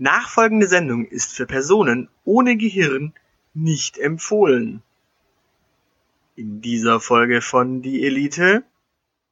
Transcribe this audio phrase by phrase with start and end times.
[0.00, 3.12] Nachfolgende Sendung ist für Personen ohne Gehirn
[3.52, 4.82] nicht empfohlen.
[6.36, 8.62] In dieser Folge von Die Elite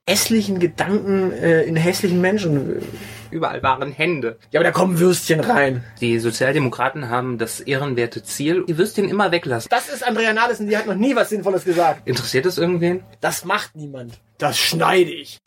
[0.06, 2.82] hässlichen Gedanken äh, in hässlichen Menschen.
[3.30, 4.38] Überall waren Hände.
[4.50, 5.84] Ja, aber da kommen Würstchen rein.
[6.02, 9.68] Die Sozialdemokraten haben das ehrenwerte Ziel, die Würstchen immer weglassen.
[9.70, 12.06] Das ist Andrea Nahles und die hat noch nie was Sinnvolles gesagt.
[12.06, 13.02] Interessiert das irgendwen?
[13.22, 14.20] Das macht niemand.
[14.36, 15.38] Das schneide ich.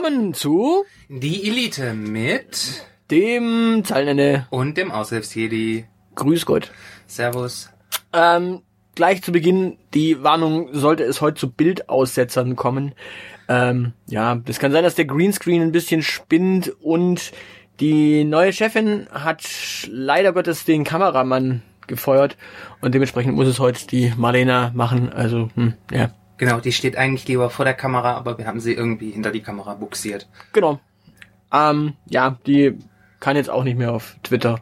[0.00, 4.46] Willkommen zu Die Elite mit dem Zeilenende.
[4.48, 5.84] und dem Aushilfsjedi.
[6.14, 6.72] Grüß Gott.
[7.06, 7.68] Servus.
[8.14, 8.62] Ähm,
[8.94, 12.94] gleich zu Beginn die Warnung, sollte es heute zu Bildaussetzern kommen.
[13.46, 17.32] Ähm, ja, es kann sein, dass der Greenscreen ein bisschen spinnt und
[17.80, 19.42] die neue Chefin hat
[19.90, 22.38] leider Gottes den Kameramann gefeuert
[22.80, 25.12] und dementsprechend muss es heute die Marlena machen.
[25.12, 26.10] Also, hm, ja,
[26.40, 29.42] Genau, die steht eigentlich lieber vor der Kamera, aber wir haben sie irgendwie hinter die
[29.42, 30.26] Kamera buxiert.
[30.54, 30.80] genau.
[31.52, 32.78] Ähm, ja, die
[33.18, 34.60] kann jetzt auch nicht mehr auf Twitter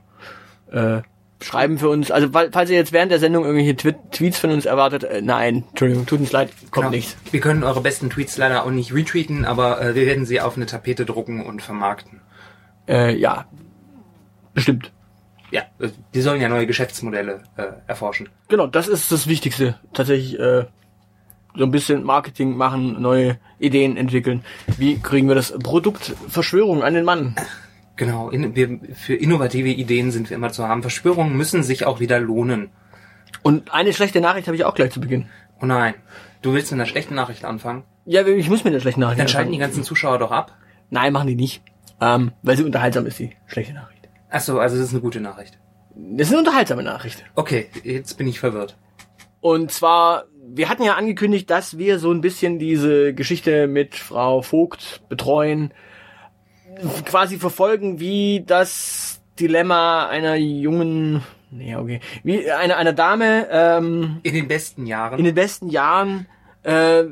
[0.73, 1.03] äh,
[1.41, 2.11] schreiben für uns.
[2.11, 5.62] Also, falls ihr jetzt während der Sendung irgendwelche Twi Tweets von uns erwartet, äh, nein,
[5.69, 6.91] Entschuldigung, tut uns leid, kommt Genau.
[6.91, 7.17] nichts.
[7.31, 10.56] Wir können eure besten Tweets leider auch nicht retweeten, aber äh, wir werden sie auf
[10.56, 12.21] eine Tapete drucken und vermarkten.
[12.89, 13.47] Äh, ja,
[14.55, 14.91] bestimmt.
[15.53, 18.29] Ja, äh, die sollen ja neue Geschäftsmodelle äh, erforschen.
[18.49, 19.78] Genau, das ist das Wichtigste.
[19.93, 20.65] Tatsächlich äh,
[21.59, 24.45] so ein bisschen Marketing machen, neue Ideen entwickeln.
[24.79, 27.35] Wie kriegen wir das Produkt Verschwörung an den Mann?
[27.97, 30.83] Genau, in, wir, für innovative Ideen sind wir immer zu haben.
[30.83, 32.71] Verschwörungen müssen sich auch wieder lohnen.
[33.43, 35.27] Und eine schlechte Nachricht habe ich auch gleich zu Beginn.
[35.61, 35.95] Oh nein,
[36.43, 37.83] du willst mit einer schlechten Nachricht anfangen?
[38.05, 39.73] Ja, ich muss mit der schlechten Nachricht Dann schalten die anfangen.
[39.73, 40.57] ganzen Zuschauer doch ab.
[40.91, 41.63] Nein, machen die nicht.
[42.01, 44.09] Ähm, weil sie unterhaltsam ist, die schlechte Nachricht.
[44.31, 45.59] Ach so, also das ist eine gute Nachricht.
[45.97, 47.25] Das ist eine unterhaltsame Nachricht.
[47.35, 48.77] Okay, jetzt bin ich verwirrt.
[49.41, 54.42] Und zwar, wir hatten ja angekündigt, dass wir so ein bisschen diese Geschichte mit Frau
[54.42, 55.72] Vogt betreuen,
[57.04, 64.34] quasi verfolgen, wie das Dilemma einer jungen, nee, okay, wie einer, einer Dame ähm, In
[64.34, 65.19] den besten Jahren.
[65.19, 66.26] in den besten Jahren
[66.62, 67.04] äh,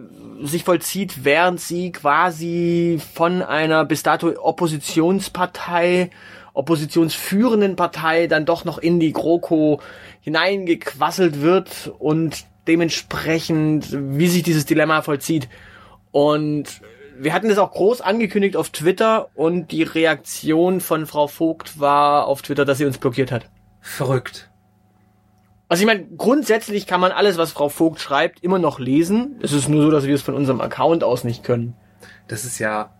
[0.42, 6.10] sich vollzieht, während sie quasi von einer bis dato Oppositionspartei,
[6.52, 9.80] oppositionsführenden Partei dann doch noch in die GroKo
[10.20, 15.48] hineingequasselt wird und dementsprechend, wie sich dieses Dilemma vollzieht.
[16.10, 16.80] Und
[17.18, 22.26] wir hatten das auch groß angekündigt auf Twitter und die Reaktion von Frau Vogt war
[22.26, 23.48] auf Twitter, dass sie uns blockiert hat.
[23.80, 24.50] Verrückt.
[25.68, 29.38] Also ich meine, grundsätzlich kann man alles, was Frau Vogt schreibt, immer noch lesen.
[29.42, 31.74] Es ist nur so, dass wir es von unserem Account aus nicht können.
[32.28, 32.94] Das ist ja.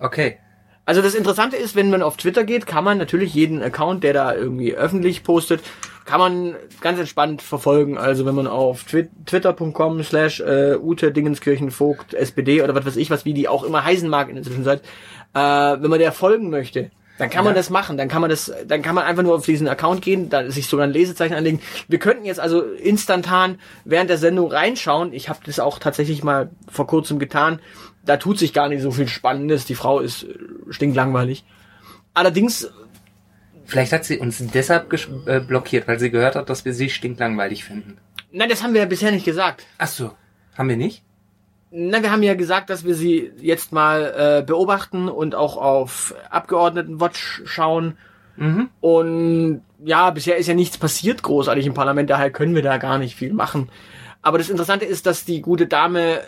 [0.00, 0.38] Okay.
[0.84, 4.12] Also das Interessante ist, wenn man auf Twitter geht, kann man natürlich jeden Account, der
[4.14, 5.62] da irgendwie öffentlich postet,
[6.04, 7.96] kann man ganz entspannt verfolgen.
[7.98, 12.96] Also wenn man auf twi twitter.com slash äh, Ute Dingenskirchen Vogt SPD oder was weiß
[12.96, 14.82] ich was, wie die auch immer heißen mag in der Zwischenzeit,
[15.34, 17.58] äh, wenn man der folgen möchte, dann kann man Ja.
[17.58, 17.96] das machen.
[17.96, 20.66] Dann kann man das, dann kann man einfach nur auf diesen Account gehen, da sich
[20.66, 21.60] sogar ein Lesezeichen anlegen.
[21.86, 25.12] Wir könnten jetzt also instantan während der Sendung reinschauen.
[25.12, 27.60] Ich habe das auch tatsächlich mal vor kurzem getan.
[28.04, 29.66] Da tut sich gar nicht so viel Spannendes.
[29.66, 30.34] Die Frau ist äh,
[30.70, 31.44] stinklangweilig.
[32.14, 32.70] Allerdings,
[33.64, 34.92] Vielleicht hat sie uns deshalb
[35.26, 37.98] äh, blockiert, weil sie gehört hat, dass wir sie stinklangweilig finden.
[38.32, 39.64] nein, das haben wir ja bisher nicht gesagt.
[39.78, 40.12] Ach so.
[40.56, 41.02] Haben wir nicht?
[41.70, 46.14] Nein, wir haben ja gesagt, dass wir sie jetzt mal äh, beobachten und auch auf
[46.28, 47.96] Abgeordnetenwatch schauen.
[48.36, 48.68] Mhm.
[48.80, 52.98] Und ja, bisher ist ja nichts passiert großartig im Parlament, daher können wir da gar
[52.98, 53.70] nicht viel machen.
[54.20, 56.20] Aber das Interessante ist, dass die gute Dame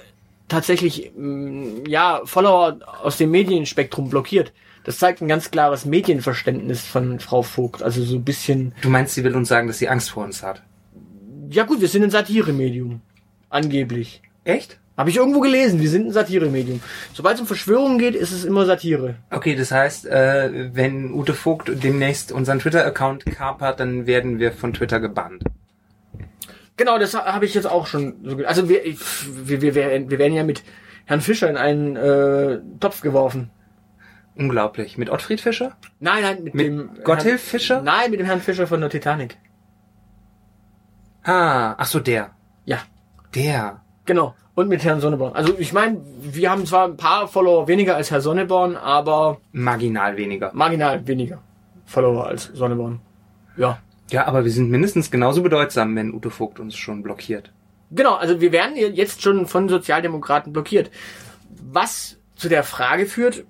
[0.48, 4.52] tatsächlich mh, ja Follower aus dem Medienspektrum blockiert.
[4.84, 7.82] Das zeigt ein ganz klares Medienverständnis von Frau Vogt.
[7.82, 10.42] Also so ein bisschen, Du meinst, sie will uns sagen, dass sie Angst vor uns
[10.42, 10.62] hat?
[11.50, 13.00] ja gut, wir sind ein Satiremedium.
[13.48, 14.22] Angeblich.
[14.44, 14.78] Echt?
[14.96, 16.80] Habe ich irgendwo gelesen, wir sind ein Satiremedium.
[17.12, 19.16] Sobald es um Verschwörungen geht, ist es immer Satire.
[19.30, 24.72] Okay, das heißt, äh, wenn Ute Vogt demnächst unseren Twitter-Account kapert, dann werden wir von
[24.72, 25.42] Twitter gebannt.
[26.76, 30.44] Genau, das habe ich jetzt auch schon so Also wir, wir, wir, wir werden ja
[30.44, 30.62] mit
[31.06, 33.50] Herrn Fischer in einen äh, Topf geworfen.
[34.36, 34.98] Unglaublich.
[34.98, 35.76] Mit Ottfried Fischer?
[36.00, 37.82] Nein, nein, mit, Mit dem Gotthilf Herrn, Fischer?
[37.82, 39.36] Nein, mit dem Herrn Fischer von der Titanic.
[41.22, 42.30] Ah, ach so, der.
[42.64, 42.78] Ja,
[43.34, 43.80] Der.
[44.04, 44.34] genau.
[44.54, 45.34] Und mit Herrn Sonneborn.
[45.34, 50.16] Also ich meine, wir haben zwar ein paar Follower weniger als Herr Sonneborn, aber Marginal
[50.16, 50.52] weniger.
[50.54, 51.42] marginal weniger
[51.86, 53.00] Follower als Sonneborn.
[53.56, 53.78] Ja.
[54.10, 57.52] Ja, aber wir sind mindestens genauso bedeutsam, wenn Ute Vogt uns schon blockiert.
[57.90, 60.90] Genau, also wir werden jetzt schon von Sozialdemokraten blockiert.
[61.72, 63.44] Was zu der Frage führt,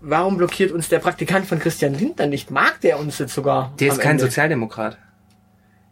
[0.00, 2.50] warum blockiert uns der Praktikant von Christian Lindner nicht?
[2.50, 3.72] Mag der uns jetzt sogar?
[3.78, 4.24] Der ist kein Ende?
[4.24, 4.98] Sozialdemokrat.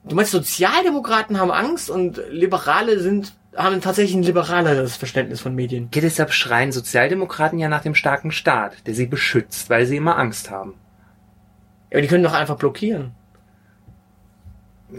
[0.07, 5.89] Du meinst, Sozialdemokraten haben Angst und Liberale sind, haben tatsächlich ein liberaleres Verständnis von Medien.
[5.95, 10.19] Ja, deshalb schreien Sozialdemokraten ja nach dem starken Staat, der sie beschützt, weil sie immer
[10.19, 10.75] Angst haben.
[11.91, 13.13] Aber die können doch einfach blockieren.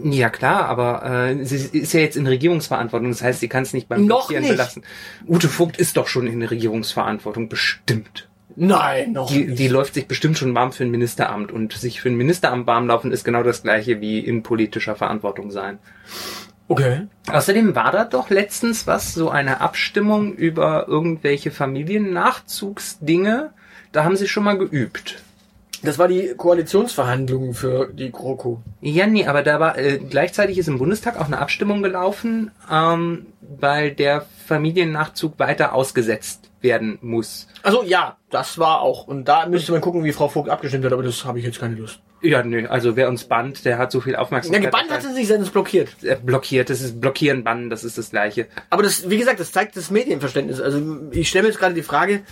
[0.02, 3.72] Ja klar, aber äh, sie ist ja jetzt in Regierungsverantwortung, das heißt, sie kann es
[3.72, 4.52] nicht beim Noch Blockieren nicht.
[4.52, 4.82] belassen.
[5.26, 8.28] Ute Vogt ist doch schon in Regierungsverantwortung, bestimmt.
[8.56, 9.58] Nein, noch Die, nicht.
[9.58, 12.88] die läuft sich bestimmt schon warm für ein Ministeramt und sich für ein Ministeramt warm
[12.88, 15.78] laufen ist genau das gleiche wie in politischer Verantwortung sein.
[16.68, 17.06] Okay.
[17.30, 23.50] Außerdem war da doch letztens was, so eine Abstimmung über irgendwelche Familiennachzugsdinge.
[23.92, 25.22] Da haben sie schon mal geübt.
[25.86, 28.60] Das war die Koalitionsverhandlungen für die GroKo.
[28.80, 33.26] Ja, nee, aber da war äh, gleichzeitig ist im Bundestag auch eine Abstimmung gelaufen, ähm,
[33.40, 37.46] weil der Familiennachzug weiter ausgesetzt werden muss.
[37.62, 39.06] Also ja, das war auch.
[39.06, 41.60] Und da müsste man gucken, wie Frau Vogt abgestimmt hat, aber das habe ich jetzt
[41.60, 42.00] keine Lust.
[42.22, 44.64] Ja, nö, also wer uns bannt, der hat so viel Ja, Aufmerksamkeit.
[44.64, 45.90] gebannt hat sie sich, sondern es blockiert.
[46.02, 48.46] Äh, blockiert, das ist blockieren, bannen, das ist das gleiche.
[48.70, 50.60] Aber das, wie gesagt, das zeigt das Medienverständnis.
[50.60, 50.80] Also
[51.12, 52.22] ich stelle mir jetzt gerade die Frage,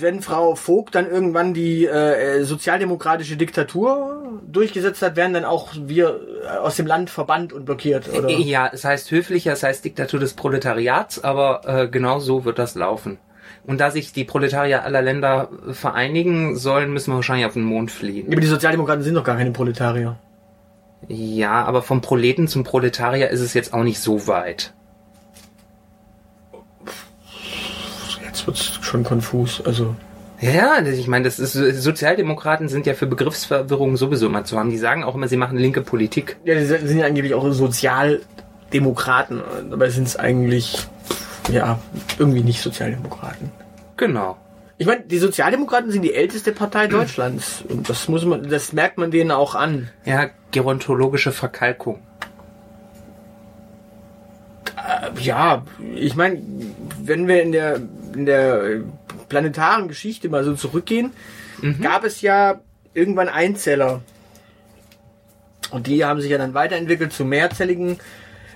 [0.00, 6.20] wenn Frau Vogt dann irgendwann die äh, sozialdemokratische Diktatur durchgesetzt hat, werden dann auch wir
[6.44, 8.28] äh, aus dem Land verbannt und blockiert, oder?
[8.30, 12.74] Ja, es heißt höflicher, es heißt Diktatur des Proletariats, aber äh, genau so wird das
[12.74, 13.18] laufen.
[13.64, 17.64] Und da sich die Proletarier aller Länder äh, vereinigen sollen, müssen wir wahrscheinlich auf den
[17.64, 18.28] Mond fliehen.
[18.28, 20.18] Aber die Sozialdemokraten sind doch gar keine Proletarier.
[21.08, 24.74] Ja, aber vom Proleten zum Proletarier ist es jetzt auch nicht so weit.
[28.36, 29.62] Jetzt wird's schon konfus.
[29.64, 29.94] Also
[30.42, 34.68] Ja, das- ich meine, das ist Sozialdemokraten sind ja für Begriffsverwirrung sowieso immer zu haben.
[34.68, 36.36] Die sagen auch immer, sie machen linke Politik.
[36.44, 39.40] ja, die sind ja angeblich auch Sozialdemokraten,
[39.70, 40.86] dabei sind es eigentlich
[41.50, 41.78] ja
[42.18, 43.50] irgendwie nicht Sozialdemokraten.
[43.96, 44.36] Genau.
[44.76, 48.98] Ich meine, die Sozialdemokraten sind die älteste Partei Deutschlands und das muss man, das merkt
[48.98, 49.88] man denen auch an.
[50.04, 52.00] Ja, gerontologische Verkalkung.
[55.20, 55.62] Ja,
[55.94, 56.42] ich meine,
[57.02, 57.80] wenn wir in der
[58.16, 58.80] in der äh,
[59.28, 61.12] planetaren Geschichte mal so zurückgehen,
[61.80, 62.60] gab es ja
[62.94, 64.02] irgendwann Einzeller.
[65.70, 67.98] Und die haben sich ja dann weiterentwickelt zu mehrzelligen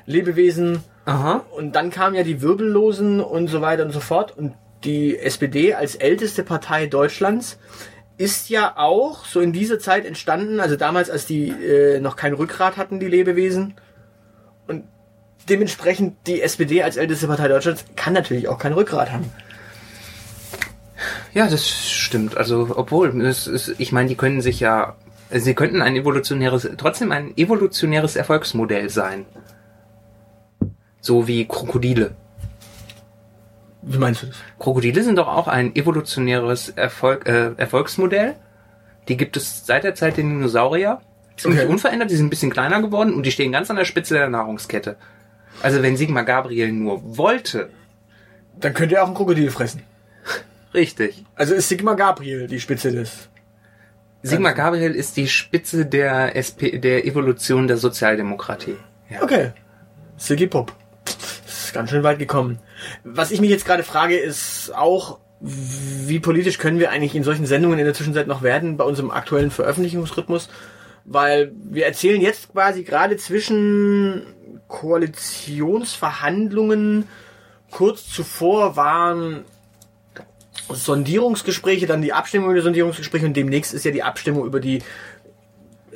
[0.07, 0.83] Lebewesen.
[1.05, 1.45] Aha.
[1.51, 4.37] Und dann kamen ja die Wirbellosen und so weiter und so fort.
[4.37, 4.55] Und
[4.85, 7.59] die SPD als älteste Partei Deutschlands
[8.17, 12.35] ist ja auch so in dieser Zeit entstanden, also damals, als die äh, noch kein
[12.35, 13.75] Rückgrat hatten, die Lebewesen.
[14.67, 14.85] Und
[15.49, 19.31] dementsprechend die SPD als älteste Partei Deutschlands kann natürlich auch kein Rückgrat haben.
[21.33, 22.37] Ja, das stimmt.
[22.37, 24.97] Also, obwohl, ist, ich meine, die können sich ja,
[25.31, 29.27] sie könnten ein evolutionäres, trotzdem ein evolutionäres Erfolgsmodell sein.
[31.01, 32.13] So wie Krokodile.
[33.83, 34.37] Wie meinst du das?
[34.59, 38.35] Krokodile sind doch auch ein evolutionäres Erfolg, äh, Erfolgsmodell.
[39.09, 41.01] Die gibt es seit der Zeit der Dinosaurier.
[41.37, 41.71] Ziemlich Okay.
[41.71, 44.29] unverändert, die sind ein bisschen kleiner geworden und die stehen ganz an der Spitze der
[44.29, 44.97] Nahrungskette.
[45.63, 47.71] Also wenn Sigmar Gabriel nur wollte,
[48.59, 49.83] Dann könnt ihr auch ein Krokodil fressen.
[50.75, 51.25] Richtig.
[51.35, 53.29] Also ist Sigmar Gabriel die Spitze des.
[54.23, 58.77] Sigmar Gabriel ist die Spitze der, SP, der Evolution der Sozialdemokratie.
[59.09, 59.23] Ja.
[59.23, 59.53] Okay.
[60.17, 60.75] Siggy Pop.
[61.47, 62.59] Ist ganz schön weit gekommen.
[63.05, 67.47] Was ich mich jetzt gerade frage, ist auch, wie politisch können wir eigentlich in solchen
[67.47, 70.51] Sendungen in der Zwischenzeit noch werden bei unserem aktuellen Veröffentlichungsrhythmus?
[71.07, 74.27] Weil wir erzählen jetzt quasi gerade zwischen
[74.69, 77.09] Koalitionsverhandlungen
[77.71, 79.47] kurz zuvor waren
[80.75, 84.83] Sondierungsgespräche, dann die Abstimmung über die Sondierungsgespräche und demnächst ist ja die Abstimmung über die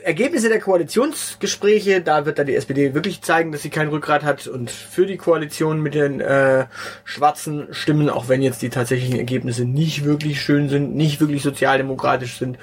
[0.05, 4.47] Ergebnisse der Koalitionsgespräche, da wird dann die SPD wirklich zeigen, dass sie kein Rückgrat hat
[4.47, 6.67] und für die Koalition mit den äh,
[7.05, 12.39] schwarzen Stimmen, auch wenn jetzt die tatsächlichen Ergebnisse nicht wirklich schön sind, nicht wirklich sozialdemokratisch
[12.39, 12.59] sind.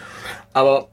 [0.53, 0.89] Aber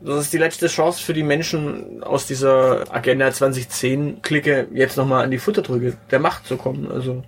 [0.00, 5.30] das ist die letzte Chance für die Menschen aus dieser Agenda 2010-Clique jetzt nochmal an
[5.30, 6.90] die Futterdrücke der Macht zu kommen.
[6.90, 7.22] Also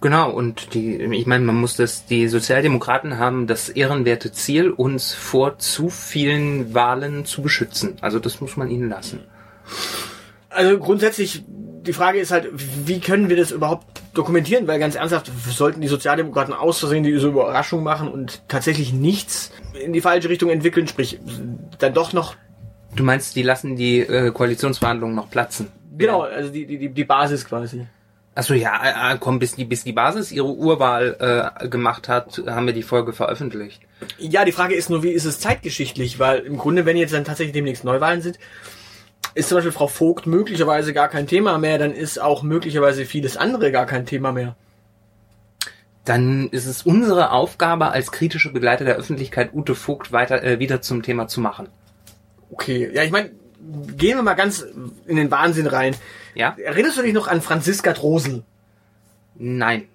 [0.00, 5.12] Genau, und die, ich meine, man muss das, die Sozialdemokraten haben das ehrenwerte Ziel, uns
[5.12, 7.96] vor zu vielen Wahlen zu beschützen.
[8.00, 9.20] Also das muss man ihnen lassen.
[10.48, 12.48] Also grundsätzlich, die Frage ist halt,
[12.86, 17.28] wie können wir das überhaupt dokumentieren, weil ganz ernsthaft sollten die Sozialdemokraten aus Versehen diese
[17.28, 19.52] Überraschung machen und tatsächlich nichts
[19.84, 21.20] in die falsche Richtung entwickeln, sprich
[21.78, 22.36] dann doch noch
[22.96, 25.68] Du meinst, die lassen die äh, Koalitionsverhandlungen noch platzen?
[25.96, 27.86] genau, also die die die Basis quasi.
[28.34, 31.16] Achso, ja, äh, äh, komm, bis die, bis die Basis ihre Urwahl
[31.62, 33.82] äh, gemacht hat, haben wir die Folge veröffentlicht.
[34.18, 36.18] Ja, die Frage ist nur, wie ist es zeitgeschichtlich?
[36.18, 38.38] Weil im Grunde, wenn jetzt dann tatsächlich demnächst Neuwahlen sind,
[39.34, 43.36] ist zum Beispiel Frau Vogt möglicherweise gar kein Thema mehr, dann ist auch möglicherweise vieles
[43.36, 44.56] andere gar kein Thema mehr.
[46.04, 50.80] Dann ist es unsere Aufgabe als kritische Begleiter der Öffentlichkeit, Ute Vogt weiter äh, wieder
[50.80, 51.68] zum Thema zu machen.
[52.50, 53.30] Okay, ja, ich meine,
[53.96, 54.64] gehen wir mal ganz
[55.06, 55.94] in den Wahnsinn rein.
[56.34, 56.56] Ja?
[56.62, 58.42] Erinnerst du dich noch an Franziska Drosel?
[59.36, 59.88] Nein.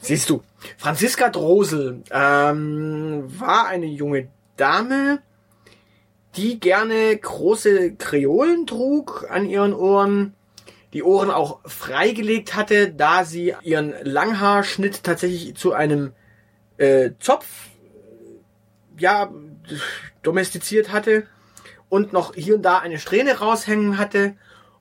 [0.00, 0.42] Siehst du,
[0.78, 5.20] Franziska Drosel ähm, war eine junge Dame,
[6.36, 10.34] die gerne große Kreolen trug an ihren Ohren,
[10.92, 16.12] die Ohren auch freigelegt hatte, da sie ihren Langhaarschnitt tatsächlich zu einem
[16.78, 17.46] äh, Zopf
[18.98, 19.30] ja
[20.22, 21.26] domestiziert hatte
[21.88, 24.34] und noch hier und da eine Strähne raushängen hatte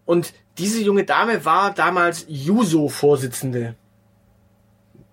[0.06, 3.76] und diese junge Dame war damals Juso-Vorsitzende.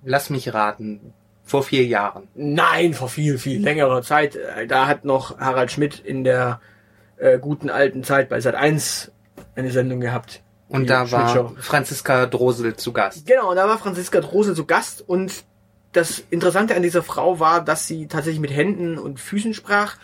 [0.04, 1.12] Lass mich raten.
[1.44, 2.28] Vor vier Jahren.
[2.34, 4.36] Nein, vor viel, viel längerer Zeit.
[4.36, 6.60] Äh, Da hat noch Harald Schmidt in der
[7.16, 9.10] äh, guten alten Zeit bei Sat 1
[9.56, 10.42] eine Sendung gehabt.
[10.68, 11.52] Und da war.
[11.58, 13.26] Franziska Drosel zu Gast.
[13.26, 15.44] Genau, und da war Franziska Drosel zu Gast und
[15.92, 19.96] das Interessante an dieser Frau war, dass sie tatsächlich mit Händen und Füßen sprach,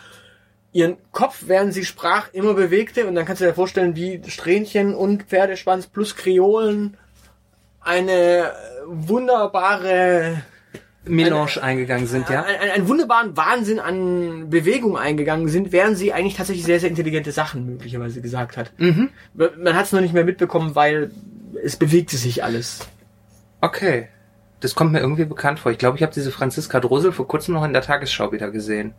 [0.71, 4.93] ihren Kopf, während sie sprach, immer bewegte und dann kannst du dir vorstellen, wie Strähnchen
[4.93, 6.97] und Pferdeschwanz plus Kreolen
[7.81, 8.51] eine
[8.85, 10.43] wunderbare
[11.05, 12.43] Melange eingegangen sind, ja?
[12.43, 16.89] ein, ein, einen wunderbaren Wahnsinn an Bewegung eingegangen sind, während sie eigentlich tatsächlich sehr, sehr
[16.89, 18.71] intelligente Sachen möglicherweise gesagt hat.
[18.77, 19.09] Mhm.
[19.33, 21.11] Man hat es noch nicht mehr mitbekommen, weil
[21.63, 22.87] es bewegte sich alles.
[23.61, 24.09] Okay.
[24.59, 25.71] Das kommt mir irgendwie bekannt vor.
[25.71, 28.93] Ich glaube, ich habe diese Franziska Drosel vor kurzem noch in der Tagesschau wieder gesehen.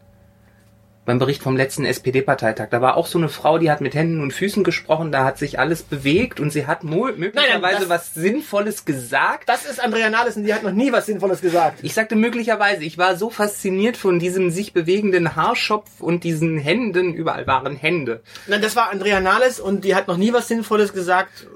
[1.11, 2.69] Beim Bericht vom letzten SPD-Parteitag.
[2.71, 5.39] Da war auch so eine Frau, die hat mit Händen und Füßen gesprochen, da hat
[5.39, 9.49] sich alles bewegt und sie hat möglicherweise das- was Sinnvolles gesagt.
[9.49, 11.81] Das ist Andrea Nahles und die hat noch nie was Sinnvolles gesagt.
[11.83, 17.13] Ich sagte möglicherweise, ich war so fasziniert von diesem sich bewegenden Haarschopf und diesen Händen,
[17.13, 18.23] überall waren Hände.
[18.47, 21.49] Nein, das war Andrea Nahles und die hat noch nie was Sinnvolles gesagt.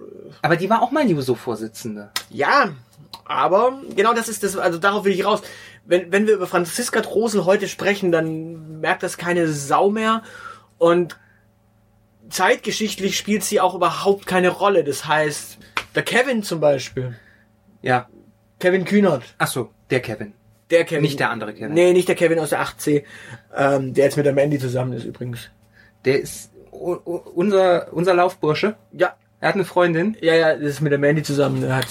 [0.43, 2.11] Aber die war auch mal Juso-Vorsitzende.
[2.29, 2.71] Ja,
[3.25, 5.43] aber genau das ist das, also darauf will ich raus.
[5.87, 10.23] Wenn, wenn wir über Franziska Drosel heute sprechen, dann merkt das keine Sau mehr
[10.79, 11.19] und
[12.31, 14.85] zeitgeschichtlich spielt sie auch überhaupt keine Rolle.
[14.85, 15.59] Das heißt,
[15.95, 17.15] der Kevin zum Beispiel,
[17.83, 18.09] Ja.
[18.61, 20.33] Kevin Kühnert, Ach so, der Kevin.
[20.71, 21.03] der Kevin.
[21.03, 21.75] Nicht der andere Kevin.
[21.75, 23.05] Nee, nicht der Kevin aus der 8C,
[23.55, 25.51] ähm, der jetzt mit der Mandy zusammen ist übrigens.
[26.05, 28.77] Der ist unser, unser Laufbursche.
[28.93, 30.17] Ja, Er hat eine Freundin.
[30.21, 31.61] ja, ja, das ist mit der Mandy zusammen.
[31.61, 31.87] Der hat,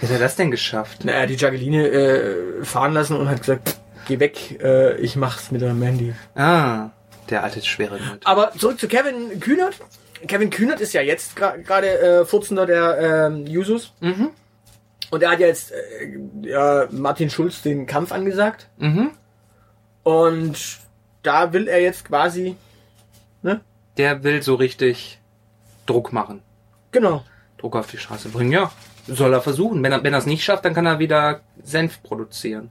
[0.00, 1.04] Wie hat er das denn geschafft?
[1.04, 5.60] naja, die Jacqueline äh, fahren lassen und hat gesagt, geh weg, äh, ich mach's mit
[5.62, 6.14] der Mandy.
[6.34, 6.90] Ah,
[7.30, 8.26] der alte schwere Nerd.
[8.26, 9.74] Aber zurück zu Kevin Kühnert.
[10.26, 13.92] Kevin Kühnert ist ja jetzt gra- gerade äh, Vorsitzender der ähm, Jusos.
[14.00, 14.30] Mhm.
[15.10, 18.68] Und er hat ja jetzt äh, ja, Martin Schulz den Kampf angesagt.
[18.78, 19.10] Mhm.
[20.02, 20.78] Und
[21.22, 22.56] da will er jetzt quasi,
[23.42, 23.60] ne?
[23.96, 25.18] Der will so richtig
[25.86, 26.42] Druck machen.
[26.92, 27.24] Genau.
[27.58, 28.70] Druck auf die Straße bringen, ja.
[29.08, 29.82] Soll er versuchen.
[29.82, 32.70] Wenn er, wenn er es nicht schafft, dann kann er wieder Senf produzieren.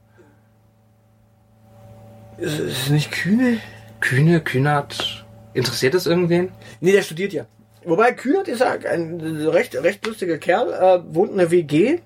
[2.38, 3.58] Ist, ist es nicht Kühne?
[4.00, 5.26] Kühne, Kühnert.
[5.52, 6.52] Interessiert es irgendwen?
[6.80, 7.46] Nee, der studiert ja.
[7.84, 11.98] Wobei Kühnert ist ja ein recht, recht lustiger Kerl, äh, wohnt in der WG,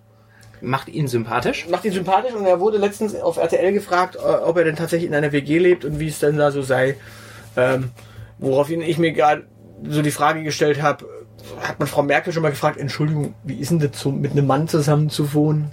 [0.62, 1.66] Macht ihn sympathisch?
[1.68, 5.08] macht ihn sympathisch und er wurde letztens auf RTL gefragt, äh, ob er denn tatsächlich
[5.10, 6.96] in einer WG lebt und wie es denn da so sei.
[7.56, 7.90] Ähm,
[8.38, 9.44] woraufhin ich mir gerade
[9.88, 11.04] so die Frage gestellt habe,
[11.60, 14.46] hat man Frau Merkel schon mal gefragt, Entschuldigung, wie ist denn das so, mit einem
[14.46, 15.70] Mann zusammen zu wohnen?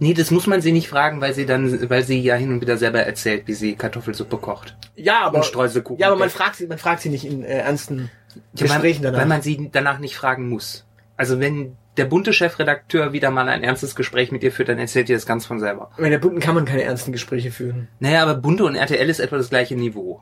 [0.00, 2.60] Nee, das muss man sie nicht fragen, weil sie dann, weil sie ja hin und
[2.60, 4.76] wieder selber erzählt, wie sie Kartoffelsuppe kocht.
[4.94, 6.00] Ja, aber, Und Streuselkuchen.
[6.00, 8.08] ja, aber man fragt sie, man fragt sie nicht in äh, ernsten
[8.54, 9.18] Ja, Gesprächen man, danach.
[9.20, 10.84] Weil man sie danach nicht fragen muss.
[11.16, 15.08] Also wenn der bunte Chefredakteur wieder mal ein ernstes Gespräch mit ihr führt, dann erzählt
[15.08, 15.90] ihr das ganz von selber.
[15.98, 17.88] In der Bunten kann man keine ernsten Gespräche führen.
[17.98, 20.20] Naja, aber bunte und RTL ist etwa das gleiche Niveau.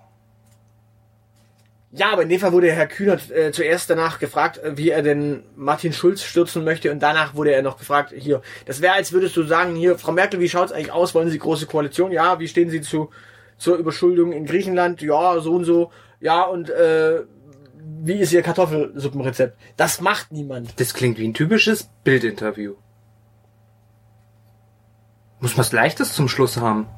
[1.96, 5.02] Ja, aber in dem Fall wurde Herr Kühnert äh, zuerst danach gefragt, äh, wie er
[5.02, 9.12] denn Martin Schulz stürzen möchte und danach wurde er noch gefragt, hier, das wäre, als
[9.12, 11.14] würdest du sagen, hier, Frau Merkel, wie schaut's eigentlich aus?
[11.14, 12.12] Wollen Sie große Koalition?
[12.12, 13.10] Ja, wie stehen Sie zu
[13.56, 15.00] zur Überschuldung in Griechenland?
[15.00, 15.90] Ja, so und so.
[16.20, 17.22] Ja, und äh,
[18.02, 19.58] wie ist Ihr Kartoffelsuppenrezept?
[19.78, 20.78] Das macht niemand.
[20.78, 22.74] Das klingt wie ein typisches Bildinterview.
[25.40, 26.88] Muss was Leichtes zum Schluss haben.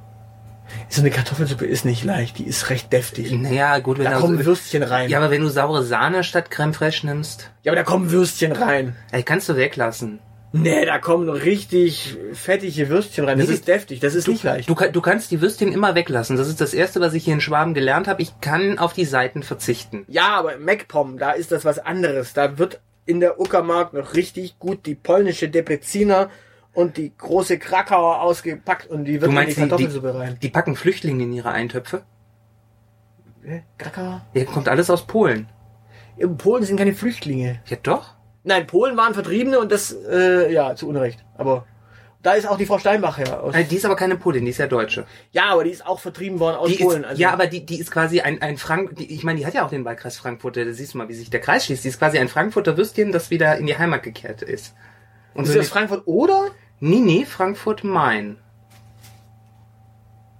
[0.88, 3.30] So eine Kartoffelsuppe ist nicht leicht, die ist recht deftig.
[3.32, 5.04] Naja, gut, wenn Da du- kommen Würstchen rein.
[5.08, 8.52] Ja, Ja, aber wenn du saure Sahne statt Creme Fraiche nimmst, aber da kommen Würstchen
[8.52, 8.96] rein.
[9.12, 10.20] ey, kannst du weglassen.
[10.52, 13.38] Nee, da kommen richtig fettige Würstchen rein.
[13.38, 14.68] Das Nee, ist deftig, das ist nicht leicht.
[14.70, 16.38] Du, du kannst die Würstchen immer weglassen.
[16.38, 18.22] Das ist das Erste, was ich hier in Schwaben gelernt habe.
[18.22, 20.04] Ich kann auf die Seiten verzichten.
[20.08, 22.32] Ja, aber im MacPom, da ist das was anderes.
[22.32, 26.30] Da wird in der Uckermark noch richtig gut die polnische Depreziner
[26.78, 30.14] und die große Krakauer ausgepackt und die wird Du in meinst, die die, die, Kartoffelsuppe
[30.18, 30.38] rein.
[30.40, 32.02] die packen Flüchtlinge in ihre Eintöpfe?
[33.42, 33.62] Hä?
[33.78, 34.22] Krakauer?
[34.34, 35.48] Ja, kommt alles aus Polen.
[36.16, 37.60] In Polen sind keine Flüchtlinge.
[37.66, 38.14] Ja, doch.
[38.44, 41.24] Nein, Polen waren Vertriebene und das, äh, ja, zu Unrecht.
[41.36, 41.66] Aber
[42.22, 43.42] da ist auch die Frau Steinbach her.
[43.42, 45.06] Aus, Die ist aber keine Polin, die ist ja Deutsche.
[45.32, 47.02] ja, aber die ist auch vertrieben worden aus Die Polen.
[47.02, 49.46] ist, also, ja, aber die, die ist quasi ein, ein Frank, die, ich meine, die
[49.46, 51.82] hat ja auch den Wahlkreis Frankfurt, da siehst du mal, wie sich der Kreis schließt.
[51.84, 54.74] Die ist quasi ein Frankfurter Würstchen, das wieder in die Heimat gekehrt ist.
[55.34, 56.50] Und ist so das Frankfurt oder?
[56.80, 58.36] Nee, nee, Frankfurt-Main.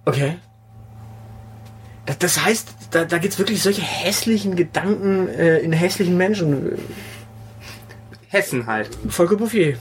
[0.05, 0.37] Okay.
[2.05, 6.79] Das, das heißt, da, da gibt's wirklich solche hässlichen Gedanken äh, in hässlichen Menschen.
[8.29, 8.89] Hessen halt.
[9.09, 9.77] Volker Bouffier.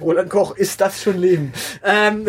[0.00, 1.52] Roland Koch, ist das schon Leben?
[1.84, 2.26] Ähm,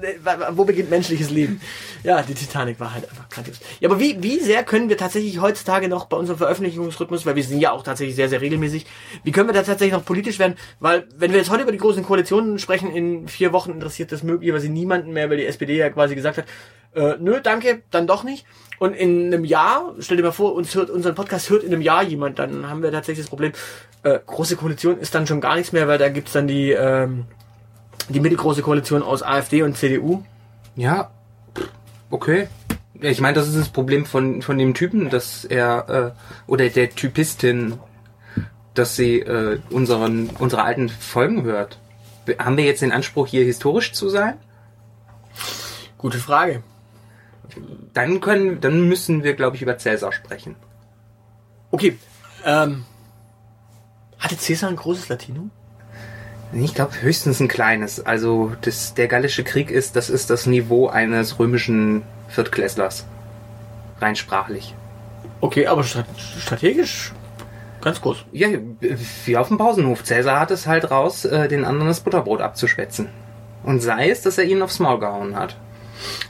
[0.52, 1.60] wo beginnt menschliches Leben?
[2.02, 3.58] Ja, die Titanic war halt einfach grandios.
[3.80, 7.44] Ja, aber wie, wie sehr können wir tatsächlich heutzutage noch bei unserem Veröffentlichungsrhythmus, weil wir
[7.44, 8.86] sind ja auch tatsächlich sehr, sehr regelmäßig,
[9.24, 10.56] wie können wir da tatsächlich noch politisch werden?
[10.80, 14.22] Weil, wenn wir jetzt heute über die großen Koalitionen sprechen, in vier Wochen interessiert das
[14.22, 16.44] möglicherweise niemanden mehr, weil die SPD ja quasi gesagt hat,
[16.94, 18.46] äh, nö, danke, dann doch nicht.
[18.78, 21.82] Und in einem Jahr, stell dir mal vor, uns hört, unseren Podcast hört in einem
[21.82, 23.52] Jahr jemand, dann haben wir tatsächlich das Problem,
[24.02, 27.26] äh, große Koalition ist dann schon gar nichts mehr, weil da gibt's dann die, ähm,
[28.08, 30.24] die mittelgroße Koalition aus AfD und CDU.
[30.74, 31.10] Ja,
[32.10, 32.48] okay.
[33.00, 36.68] Ja, ich meine, das ist das Problem von, von dem Typen, dass er, äh, oder
[36.68, 37.78] der Typistin,
[38.74, 41.78] dass sie äh, unseren, unsere alten Folgen hört.
[42.38, 44.34] Haben wir jetzt den Anspruch, hier historisch zu sein?
[45.98, 46.62] Gute Frage.
[47.92, 50.56] Dann können, dann müssen wir, glaube ich, über Cäsar sprechen.
[51.70, 51.98] Okay,
[52.44, 52.84] ähm,
[54.18, 55.50] hatte Cäsar ein großes Latinum?
[56.52, 58.04] Ich glaube höchstens ein kleines.
[58.04, 63.06] Also das, der Gallische Krieg ist, das ist das Niveau eines römischen Viertklässlers.
[64.00, 64.74] Rein sprachlich.
[65.40, 67.12] Okay, aber strat strategisch
[67.82, 68.24] ganz groß.
[68.32, 68.48] Ja,
[69.24, 70.04] wie auf dem Pausenhof.
[70.04, 73.08] Cäsar hat es halt raus, äh, den anderen das Butterbrot abzuschwätzen.
[73.64, 75.56] Und sei es, dass er ihnen aufs Maul gehauen hat.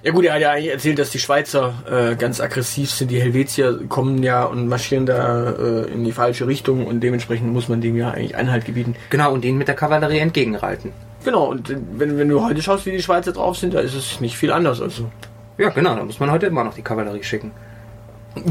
[0.03, 3.11] Ja gut, er hat ja eigentlich erzählt, dass die Schweizer äh, ganz aggressiv sind.
[3.11, 7.69] Die Helvetier kommen ja und marschieren da äh, in die falsche Richtung und dementsprechend muss
[7.69, 8.97] man dem ja eigentlich Einhalt gebieten.
[9.11, 10.93] Genau, und ihnen mit der Kavallerie entgegenreiten.
[11.25, 13.95] Genau, und äh, wenn, wenn du heute schaust, wie die Schweizer drauf sind, da ist
[13.95, 14.81] es nicht viel anders.
[14.81, 15.11] Also.
[15.59, 17.53] Ja, genau, da muss man heute immer noch die Kavallerie schicken.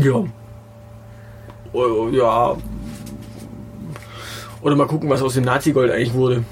[0.01, 0.23] Ja.
[1.73, 2.55] Oh, ja.
[4.61, 6.43] Oder mal gucken, was aus dem Nazi-Gold eigentlich wurde.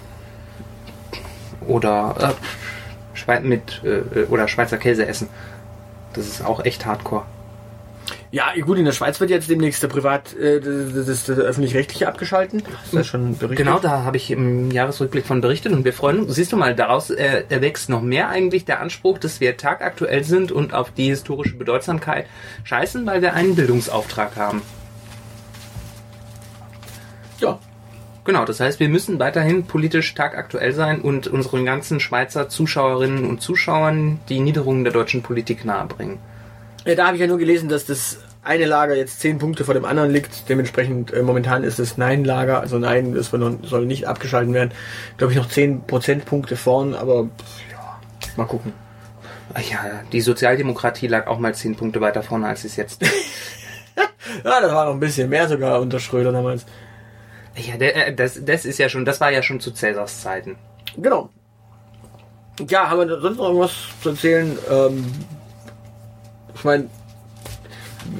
[1.68, 2.34] Oder äh,
[3.30, 5.30] Schweiz mit äh, oder Schweizer Käse essen.
[6.14, 7.26] Das ist auch echt hardcore.
[8.32, 12.08] Ja, gut, in der Schweiz wird jetzt demnächst der Privat, äh, das, das, das öffentlich-rechtliche
[12.08, 12.64] abgeschalten.
[12.92, 13.66] Das ist schon berichtet.
[13.66, 16.36] Genau, da habe ich im Jahresrückblick von berichtet und wir freuen uns.
[16.36, 20.52] Siehst du mal, daraus äh, erwächst noch mehr eigentlich der Anspruch, dass wir tagaktuell sind
[20.52, 22.26] und auf die historische Bedeutsamkeit
[22.64, 24.62] scheißen, weil wir einen Bildungsauftrag haben.
[28.30, 33.42] Genau, das heißt, wir müssen weiterhin politisch tagaktuell sein und unseren ganzen Schweizer Zuschauerinnen und
[33.42, 36.20] Zuschauern die Niederungen der deutschen Politik nahebringen.
[36.86, 36.94] ja.
[36.94, 39.84] Da habe ich ja nur gelesen, dass das eine Lager jetzt zehn Punkte vor dem
[39.84, 40.48] anderen liegt.
[40.48, 44.74] Dementsprechend äh, momentan ist das Nein-Lager, also Nein, das soll nicht abgeschalten werden.
[45.18, 47.30] Glaube ich noch zehn Prozentpunkte vorn, aber
[47.72, 48.00] ja,
[48.36, 48.74] mal gucken.
[49.56, 53.04] Ach Ja, die Sozialdemokratie lag auch mal zehn Punkte weiter vorne, als sie es jetzt.
[54.44, 56.66] Ja, das war noch ein bisschen mehr sogar unter Schröder damals.
[57.68, 60.56] Ja, der, äh, das, das ist ja schon, das war ja schon zu Cäsars Zeiten.
[60.98, 61.30] Genau.
[62.68, 64.58] Ja, haben wir sonst noch irgendwas zu erzählen?
[64.70, 65.06] Ähm,
[66.54, 66.90] ich meine,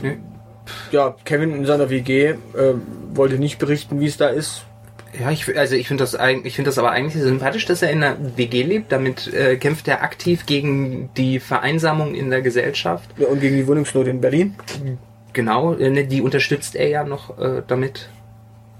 [0.02, 0.16] Nö.
[0.92, 2.38] ja, Kevin in seiner WG äh,
[3.14, 4.64] wollte nicht berichten, wie es da ist.
[5.20, 8.04] Ja, ich, also ich finde das ich finde das aber eigentlich sympathisch, dass er in
[8.04, 8.92] einer WG lebt.
[8.92, 13.10] Damit äh, kämpft er aktiv gegen die Vereinsamung in der Gesellschaft.
[13.18, 14.56] Ja, und gegen die Wohnungsnot in Berlin.
[15.34, 18.10] Genau, äh, ne, die unterstützt er ja noch äh, damit,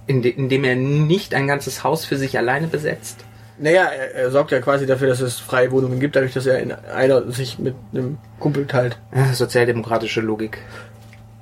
[0.10, 3.20] indem er nicht ein ganzes Haus für sich alleine besetzt.
[3.60, 6.60] Naja, er, er sorgt ja quasi dafür, dass es freie Wohnungen gibt, dadurch, dass er
[6.60, 8.98] in einer sich mit einem Kumpel teilt.
[9.34, 10.58] Sozialdemokratische Logik.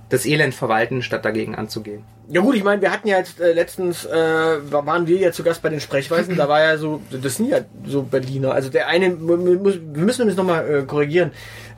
[0.09, 2.03] Das Elend verwalten, statt dagegen anzugehen.
[2.29, 5.31] Ja gut, ich meine, wir hatten ja jetzt äh, letztens, äh, wa- waren wir ja
[5.31, 8.51] zu Gast bei den Sprechweisen, da war ja so, das sind ja so Berliner.
[8.53, 11.31] Also der eine, wir müssen uns nochmal äh, korrigieren,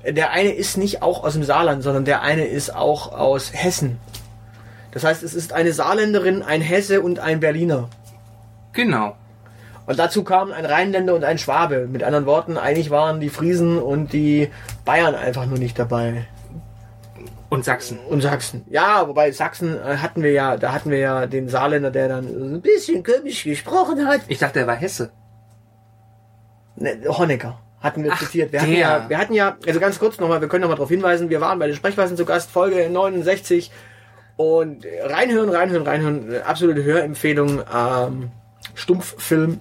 [0.08, 3.98] der eine ist nicht auch aus dem Saarland, sondern der eine ist auch aus Hessen.
[4.92, 7.90] Das heißt, es ist eine Saarländerin, ein Hesse und ein Berliner.
[8.74, 9.16] Genau.
[9.86, 11.88] Und dazu kamen ein Rheinländer und ein Schwabe.
[11.88, 14.50] Mit anderen Worten, eigentlich waren die Friesen und die
[14.86, 16.28] Bayern einfach nur nicht dabei.
[17.50, 17.98] Und Sachsen.
[18.08, 18.64] Und Sachsen.
[18.70, 22.26] Ja, wobei Sachsen äh, hatten wir ja, da hatten wir ja den Saarländer, der dann
[22.26, 24.22] ein bisschen komisch gesprochen hat.
[24.28, 25.12] Ich dachte, er war Hesse.
[26.76, 28.52] Ne, Honecker hatten wir Ach, zitiert.
[28.52, 31.30] Wir hatten, ja, wir hatten ja, also ganz kurz nochmal, wir können nochmal darauf hinweisen,
[31.30, 33.72] wir waren bei den Sprechweisen zu Gast, Folge 69
[34.40, 38.32] und reinhören, reinhören, reinhören, absolute Hörempfehlung, ähm,
[38.74, 39.60] Stumpffilm,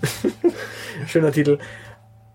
[1.08, 1.58] schöner Titel.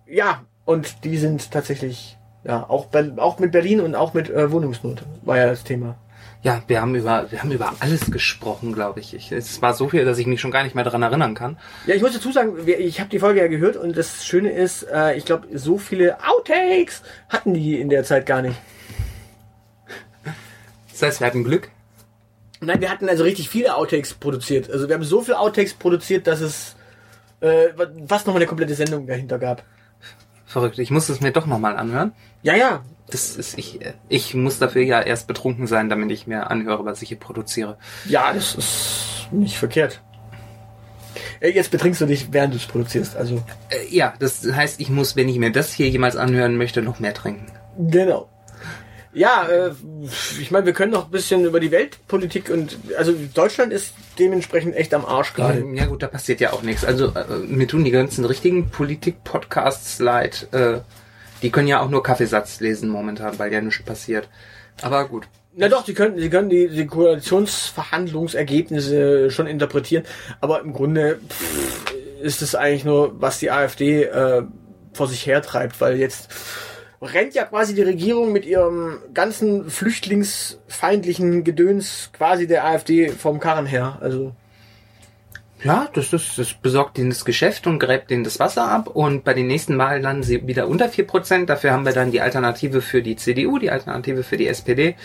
[0.06, 5.04] Ja, und die sind tatsächlich, ja, auch, auch mit Berlin und auch mit äh, Wohnungsnot
[5.22, 5.96] war ja das Thema.
[6.42, 9.14] Ja, wir haben über, wir haben über alles gesprochen, glaube ich.
[9.14, 9.32] ich.
[9.32, 11.58] Es war so viel, dass ich mich schon gar nicht mehr daran erinnern kann.
[11.88, 14.84] Ja, ich muss dazu sagen, ich habe die Folge ja gehört und das Schöne ist,
[14.92, 18.60] äh, ich glaube, so viele Outtakes hatten die in der Zeit gar nicht.
[20.92, 21.70] Das heißt, wir hatten Glück.
[22.66, 24.70] Nein, wir hatten also richtig viele Outtakes produziert.
[24.70, 26.76] Also wir haben so viele Outtakes produziert, dass es
[27.42, 27.70] äh,
[28.08, 29.64] fast noch mal eine komplette Sendung dahinter gab.
[30.46, 30.78] Verrückt.
[30.80, 32.14] Ich muss es mir doch nochmal anhören.
[32.44, 32.84] Ja, ja.
[33.10, 36.86] Das ist, ich, äh, ich muss dafür ja erst betrunken sein, damit ich mir anhöre,
[36.86, 37.78] was ich hier produziere.
[38.06, 40.02] Ja, das ist nicht verkehrt.
[41.40, 43.18] Äh, Jetzt betrinkst du dich, während du es produzierst.
[43.18, 46.82] Also Äh, ja, das heißt, ich muss, wenn ich mir das hier jemals anhören möchte,
[46.82, 47.46] noch mehr trinken.
[47.78, 48.30] Genau.
[49.14, 49.72] Ja, äh,
[50.40, 54.76] ich meine, wir können noch ein bisschen über die Weltpolitik und also Deutschland ist dementsprechend
[54.76, 55.64] echt am Arsch gerade.
[55.74, 56.84] Ja gut, da passiert ja auch nichts.
[56.84, 60.48] Also äh, mir tun die ganzen richtigen Politik-Podcasts leid.
[60.52, 60.80] Äh,
[61.44, 64.30] die können ja auch nur Kaffeesatz lesen momentan, weil ja nichts passiert.
[64.82, 65.28] Aber gut.
[65.56, 70.04] Na doch, die können, die können die, die Koalitionsverhandlungsergebnisse schon interpretieren,
[70.42, 74.42] aber im Grunde pff, ist es eigentlich nur, was die AfD äh,
[74.94, 76.30] vor sich hertreibt, weil jetzt
[77.04, 83.66] rennt ja quasi die Regierung mit ihrem ganzen flüchtlingsfeindlichen Gedöns quasi der AfD vom Karren
[83.66, 83.98] her.
[84.02, 84.34] Also
[85.64, 88.88] Ja, das, das, das besorgt ihnen das Geschäft und gräbt ihnen das Wasser ab.
[88.88, 91.46] Und bei den nächsten Wahlen landen sie wieder unter 4%.
[91.46, 94.96] Dafür haben wir dann die Alternative für die CDU, die Alternative für die SPD.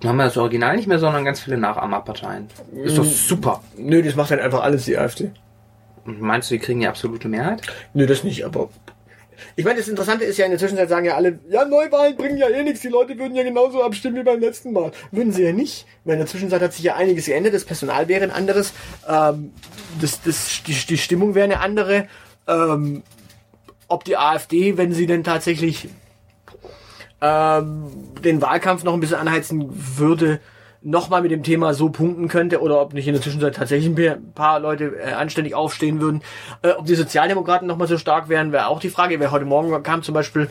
[0.00, 2.46] Dann haben wir das Original nicht mehr, sondern ganz viele Nachahmerparteien.
[2.84, 3.62] Ist doch super.
[3.76, 5.32] nö, das macht halt einfach alles die AfD.
[6.04, 7.62] Und meinst du, die kriegen die absolute Mehrheit?
[7.94, 8.70] Nö, das nicht, aber.
[9.56, 12.38] Ich meine, das Interessante ist ja, in der Zwischenzeit sagen ja alle, ja, Neuwahlen bringen
[12.38, 14.92] ja eh nichts, die Leute würden ja genauso abstimmen wie beim letzten Mal.
[15.10, 18.08] Würden sie ja nicht, weil in der Zwischenzeit hat sich ja einiges geändert, das Personal
[18.08, 18.72] wäre ein anderes,
[19.08, 19.52] ähm,
[20.00, 22.08] das, das, die, die Stimmung wäre eine andere,
[22.46, 23.02] ähm,
[23.88, 25.88] ob die AfD, wenn sie denn tatsächlich
[27.20, 27.84] ähm,
[28.22, 30.40] den Wahlkampf noch ein bisschen anheizen würde,
[30.88, 34.32] nochmal mit dem Thema so punkten könnte oder ob nicht in der Zwischenzeit tatsächlich ein
[34.34, 36.22] paar Leute äh, anständig aufstehen würden.
[36.62, 39.20] Äh, ob die Sozialdemokraten nochmal so stark wären, wäre auch die Frage.
[39.20, 40.48] Weil heute Morgen kam zum Beispiel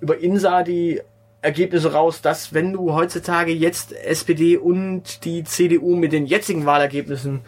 [0.00, 1.02] über INSA die
[1.42, 7.40] Ergebnisse raus, dass wenn du heutzutage jetzt SPD und die CDU mit den jetzigen Wahlergebnissen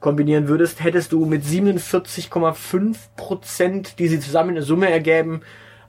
[0.00, 5.42] kombinieren würdest, hättest du mit 47,5 Prozent, die sie zusammen in Summe ergeben,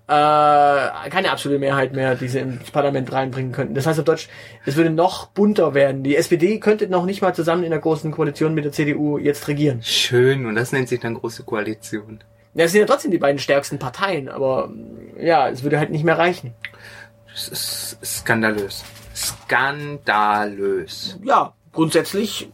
[0.10, 3.76] äh, keine absolute Mehrheit mehr, die sie ins Parlament reinbringen könnten.
[3.76, 4.28] Das heißt auf Deutsch,
[4.66, 6.02] es würde noch bunter werden.
[6.02, 9.48] Die SPD könnte noch nicht mal zusammen in der großen Koalition mit der CDU jetzt
[9.48, 9.84] regieren.
[9.84, 10.48] Schön.
[10.48, 12.24] Und das nennt sich dann große Koalition.
[12.56, 14.72] Ja, es sind ja trotzdem die beiden stärksten Parteien, aber
[15.20, 16.56] ja, es würde halt nicht mehr reichen.
[17.32, 18.84] Das ist skandalös.
[19.14, 21.20] Skandalös.
[21.24, 22.50] Ja, grundsätzlich,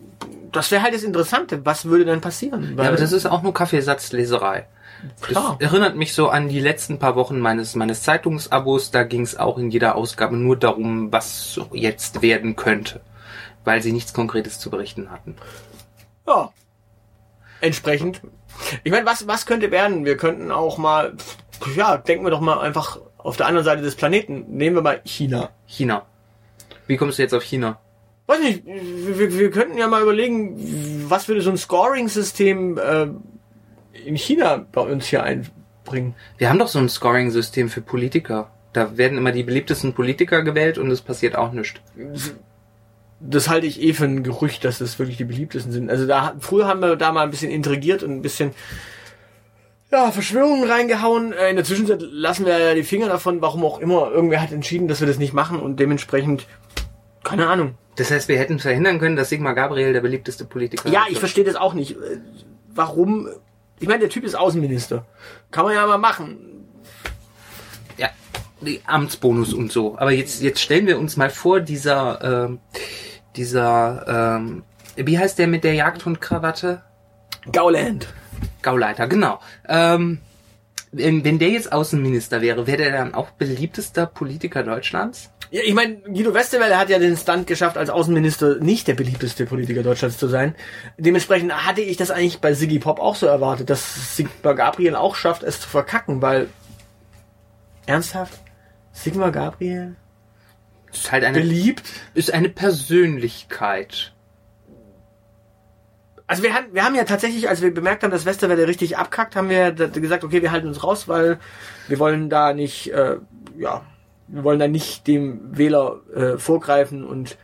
[0.52, 1.66] das wäre halt das Interessante.
[1.66, 2.76] Was würde dann passieren?
[2.78, 4.68] Ja, aber das ist auch nur Kaffeesatzleserei.
[5.22, 5.58] Klar.
[5.60, 8.92] Das erinnert mich so an die letzten paar Wochen meines, meines Zeitungsabos.
[8.92, 13.02] Da ging es auch in jeder Ausgabe nur darum, was jetzt werden könnte.
[13.64, 15.36] Weil sie nichts Konkretes zu berichten hatten.
[16.28, 16.52] Ja.
[17.62, 18.22] Entsprechend.
[18.84, 20.06] Ich meine, was, was könnte werden?
[20.06, 21.16] Wir könnten auch mal,
[21.76, 24.46] ja, denken wir doch mal einfach auf der anderen Seite des Planeten.
[24.50, 25.50] Nehmen wir mal China.
[25.66, 26.06] China.
[26.88, 27.80] Wie kommst du jetzt auf China?
[28.28, 33.08] Weiß nicht, wir, wir könnten ja mal überlegen, was würde so ein Scoring-System äh,
[34.06, 36.16] in China bei uns hier einbringen.
[36.38, 38.50] Wir haben doch so ein Scoring-System für Politiker.
[38.74, 41.80] Da werden immer die beliebtesten Politiker gewählt und es passiert auch nichts.
[43.22, 45.90] Das halte ich eh für ein Gerücht, dass das wirklich die beliebtesten sind.
[45.90, 48.52] Also da früher haben wir da mal ein bisschen intrigiert und ein bisschen
[49.92, 51.32] ja, Verschwörungen reingehauen.
[51.32, 54.12] Äh, In der Zwischenzeit lassen wir ja die Finger davon, warum auch immer.
[54.12, 56.46] Irgendwer hat entschieden, dass wir das nicht machen und dementsprechend,
[57.24, 57.76] keine Ahnung.
[57.96, 61.12] Das heißt, wir hätten verhindern können, dass Sigmar Gabriel der beliebteste Politiker Ja, wird.
[61.12, 61.96] ich verstehe das auch nicht.
[62.74, 63.30] Warum?
[63.80, 65.06] Ich meine, der Typ ist Außenminister.
[65.52, 66.68] Kann man ja mal machen.
[67.98, 68.10] Ja,
[68.62, 69.98] die Amtsbonus und so.
[69.98, 72.60] Aber jetzt, jetzt stellen wir uns mal vor, dieser, ähm,
[73.36, 74.64] dieser, ähm,
[74.96, 76.82] wie heißt der mit der Jagdhundkrawatte?
[77.52, 78.08] Gauland.
[78.62, 79.40] Gauleiter, genau.
[79.68, 80.20] Ähm,
[80.92, 85.32] wenn, wenn der jetzt Außenminister wäre, wäre der dann auch beliebtester Politiker Deutschlands?
[85.52, 89.46] Ja, ich meine, Guido Westerwelle hat ja den Stunt geschafft, als Außenminister nicht der beliebteste
[89.46, 90.56] Politiker Deutschlands zu sein.
[90.98, 95.16] Dementsprechend hatte ich das eigentlich bei Siggy Pop auch so erwartet, dass Sigmar Gabriel auch
[95.16, 96.48] schafft, es zu verkacken, weil
[97.86, 98.40] ernsthaft,
[98.92, 99.96] Sigmar Gabriel
[100.92, 101.84] Ist halt eine, beliebt?
[102.14, 104.14] ist eine Persönlichkeit.
[106.28, 109.36] Also wir haben, wir haben ja tatsächlich, als wir bemerkt haben, dass Westerwelle richtig abkackt,
[109.36, 111.38] haben wir gesagt, okay, wir halten uns raus, weil
[111.88, 113.18] wir wollen da nicht, äh,
[113.60, 113.86] ja,
[114.28, 117.38] wir wollen da nicht dem Wähler äh, vorgreifen und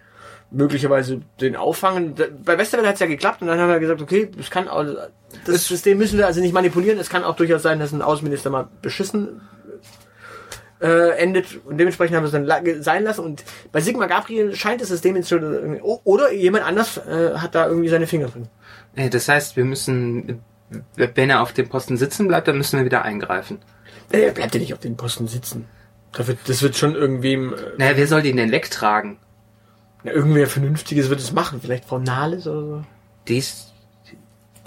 [0.50, 2.15] möglicherweise den auffangen.
[2.44, 4.86] Bei Westerwelle hat es ja geklappt und dann haben wir gesagt, okay, es kann auch,
[5.46, 7.00] das System müssen wir also nicht manipulieren.
[7.00, 9.41] Es kann auch durchaus sein, dass ein Außenminister mal beschissen
[10.82, 14.56] äh, endet und dementsprechend haben wir es dann la- sein lassen und bei Sigmar Gabriel
[14.56, 18.48] scheint das System jetzt schon oder jemand anders äh, hat da irgendwie seine Finger drin.
[19.12, 20.41] Das heißt, wir müssen,
[20.96, 23.60] wenn er auf dem Posten sitzen bleibt, dann müssen wir wieder eingreifen.
[24.12, 25.65] Äh, Er bleibt ja nicht auf den Posten sitzen.
[26.13, 29.17] Das wird, das wird schon irgendwem, äh, Naja, wer soll den denn wegtragen?
[30.04, 31.60] na, irgendwer Vernünftiges wird es machen.
[31.62, 32.84] Vielleicht Frau Nahles oder so.
[33.28, 33.71] Dies,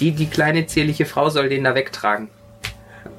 [0.00, 2.28] die, die kleine zierliche Frau soll den da wegtragen.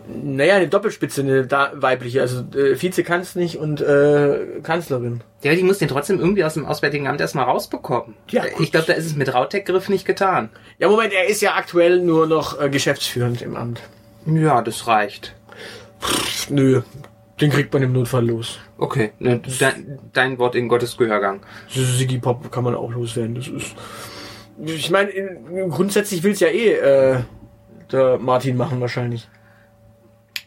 [0.07, 2.21] Naja, eine Doppelspitze, eine da, weibliche.
[2.21, 5.21] Also äh, Vizekanzler und äh, Kanzlerin.
[5.41, 8.15] Ja, die muss den trotzdem irgendwie aus dem Auswärtigen Amt erstmal rausbekommen.
[8.29, 8.61] Ja, Äh, gut.
[8.61, 10.49] ich glaube, da ist es mit Rautek-Griff nicht getan.
[10.77, 13.81] Ja, Moment, er ist ja aktuell nur noch äh, geschäftsführend im Amt.
[14.27, 15.33] Ja, das reicht.
[16.01, 16.81] Pff, nö,
[17.41, 18.59] den kriegt man im Notfall los.
[18.77, 21.41] Okay, ne, dein, dein Wort in Gottes Gehörgang.
[21.67, 23.35] Siggy Pop kann man auch loswerden.
[23.35, 23.75] Das ist.
[24.63, 27.19] Ich meine, in- grundsätzlich will's ja eh äh,
[27.91, 29.27] der Martin machen wahrscheinlich.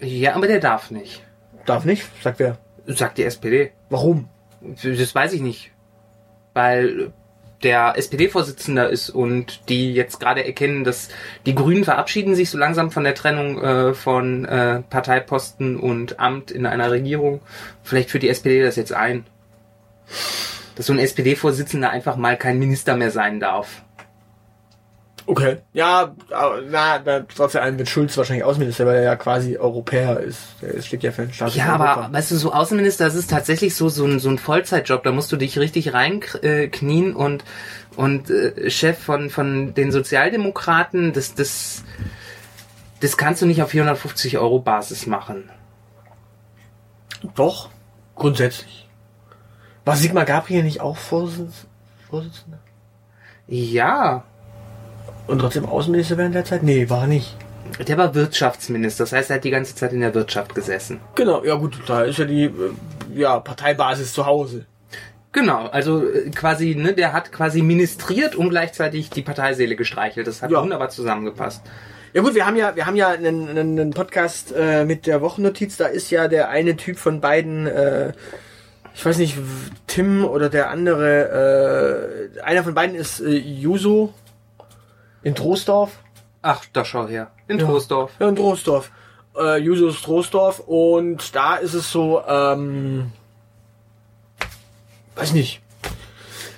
[0.00, 1.22] Ja, aber der darf nicht.
[1.66, 2.56] Darf nicht, sagt wer.
[2.86, 3.72] Sagt die SPD.
[3.90, 4.28] Warum?
[4.82, 5.72] Das weiß ich nicht.
[6.54, 7.12] Weil
[7.62, 11.08] der SPD-Vorsitzender ist und die jetzt gerade erkennen, dass
[11.44, 16.50] die Grünen verabschieden sich so langsam von der Trennung äh, von äh, Parteiposten und Amt
[16.50, 17.40] in einer Regierung.
[17.82, 19.24] Vielleicht führt die SPD das jetzt ein.
[20.76, 23.82] Dass so ein SPD-Vorsitzender einfach mal kein Minister mehr sein darf.
[25.30, 25.58] Okay.
[25.74, 30.20] Ja, aber, na, na, trotz allem wird Schulz wahrscheinlich Außenminister, weil er ja quasi Europäer
[30.20, 30.40] ist.
[30.62, 31.54] Der steht ja für den Staat.
[31.54, 35.02] Ja, aber weißt du, so Außenminister, das ist tatsächlich so so ein, so ein Vollzeitjob.
[35.02, 37.44] Da musst du dich richtig reinknien und
[37.96, 41.84] und äh, Chef von von den Sozialdemokraten, das das
[43.00, 45.50] das kannst du nicht auf 450 Euro Basis machen.
[47.34, 47.68] Doch,
[48.14, 48.88] grundsätzlich.
[49.84, 51.66] War Sigmar Gabriel nicht auch Vorsitz-
[52.08, 52.60] Vorsitzender?
[53.46, 54.24] Ja,
[55.28, 56.62] Und trotzdem Außenminister während der Zeit?
[56.62, 57.36] Nee, war nicht.
[57.86, 59.04] der war Wirtschaftsminister.
[59.04, 61.00] Das heißt, er hat die ganze Zeit in der Wirtschaft gesessen.
[61.14, 62.50] Genau, ja gut, da ist ja die äh,
[63.14, 64.64] ja, Parteibasis zu Hause.
[65.32, 70.26] Genau, also äh, quasi, ne, der hat quasi ministriert und gleichzeitig die Parteiseele gestreichelt.
[70.26, 70.62] Das hat Ja.
[70.62, 71.62] wunderbar zusammengepasst.
[72.14, 75.76] Ja gut, wir haben ja, wir haben ja einen, einen, Podcast äh, mit der Wochennotiz.
[75.76, 78.12] Da ist ja der eine Typ von beiden, äh,
[78.94, 79.36] ich weiß nicht,
[79.86, 84.14] Tim oder der andere, äh, einer von beiden ist äh, Juso
[85.22, 85.98] in Troisdorf.
[86.42, 87.30] Ach, da schau her.
[87.48, 87.66] In Ja.
[87.66, 88.12] Troisdorf.
[88.20, 88.90] Ja, in Troisdorf.
[89.38, 93.12] Äh, Juso ist Troisdorf und da ist es so, ähm,
[95.16, 95.60] weiß nicht.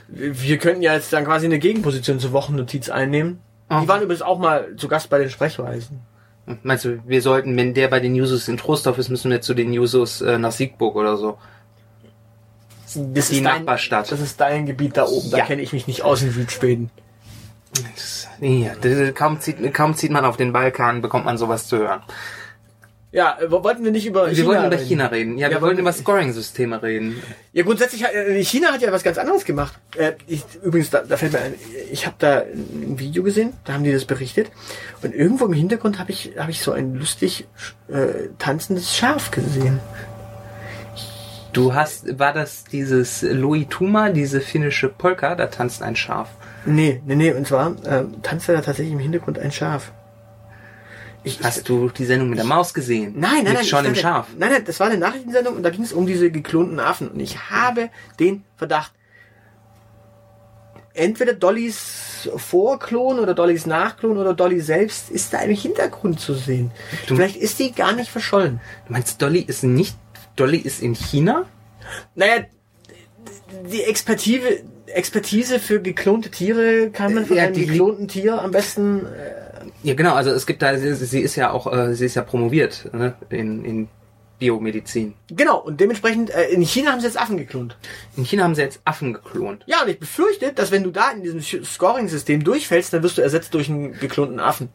[0.08, 3.40] Wir könnten ja jetzt dann quasi eine Gegenposition zur Wochennotiz einnehmen.
[3.68, 3.82] Aha.
[3.82, 6.00] Die waren übrigens auch mal zu Gast bei den Sprechweisen.
[6.64, 9.54] Meinst du, wir sollten, wenn der bei den Jusos in Trostorf ist, müssen wir zu
[9.54, 11.38] den Jusos äh, nach Siegburg oder so?
[12.82, 12.94] Das
[13.28, 14.10] Die ist dein, Nachbarstadt.
[14.10, 15.30] Das ist dein Gebiet da oben.
[15.30, 15.44] Da Ja.
[15.46, 16.90] kenne ich mich nicht aus in Südschweden.
[18.40, 18.72] Ja,
[19.12, 22.02] kaum, zieht, kaum zieht man auf den Balkan, bekommt man sowas zu hören.
[23.12, 24.86] Ja, äh, wollten wir nicht über Wir China wollten über reden?
[24.86, 25.38] China reden.
[25.38, 27.20] Ja, wir Ja, wollten wollen- über Scoring-Systeme reden.
[27.52, 29.72] Ja, grundsätzlich, hat, äh, China hat ja was ganz anderes gemacht.
[29.96, 31.54] Äh, ich, übrigens, da, da fällt mir ein,
[31.90, 34.52] ich habe da ein Video gesehen, da haben die das berichtet.
[35.02, 37.48] Und irgendwo im Hintergrund habe ich, hab ich so ein lustig
[37.88, 39.80] äh, tanzendes Schaf gesehen.
[41.52, 46.28] Du hast, war das dieses Loituma, diese finnische Polka, da tanzt ein Schaf.
[46.64, 49.92] Nee, nee, nee, und zwar äh, tanzte da tatsächlich im Hintergrund ein Schaf.
[51.22, 53.14] Ich, Hast du die Sendung mit der Maus gesehen?
[53.18, 53.64] Nein, nein, nein.
[53.64, 54.28] Schon ich im Schaf.
[54.38, 57.08] Nein, nein, das war eine Nachrichtensendung und da ging es um diese geklonten Affen.
[57.08, 58.92] Und ich habe den Verdacht,
[60.94, 66.70] entweder Dollys Vorklon oder Dollys Nachklon oder Dolly selbst ist da im Hintergrund zu sehen.
[67.06, 68.60] Du- Vielleicht ist die gar nicht verschollen.
[68.86, 69.96] Du meinst, Dolly ist nicht,
[70.36, 71.46] Dolly ist in China?
[72.14, 72.44] Naja,
[73.70, 78.50] die Expertise, Expertise für geklonte Tiere kann man von Ja, einem die- geklonten Tier am
[78.50, 82.06] besten äh, Ja, genau, also es gibt da, sie, sie ist ja auch, äh, sie
[82.06, 83.88] ist ja promoviert, ne, in, in
[84.38, 85.14] Biomedizin.
[85.28, 87.76] Genau, und dementsprechend, äh, in China haben sie jetzt Affen geklont.
[88.16, 89.64] In China haben sie jetzt Affen geklont.
[89.66, 93.22] Ja, und ich befürchte, dass wenn du da in diesem Scoring-System durchfällst, dann wirst du
[93.22, 94.70] ersetzt durch einen geklonten Affen.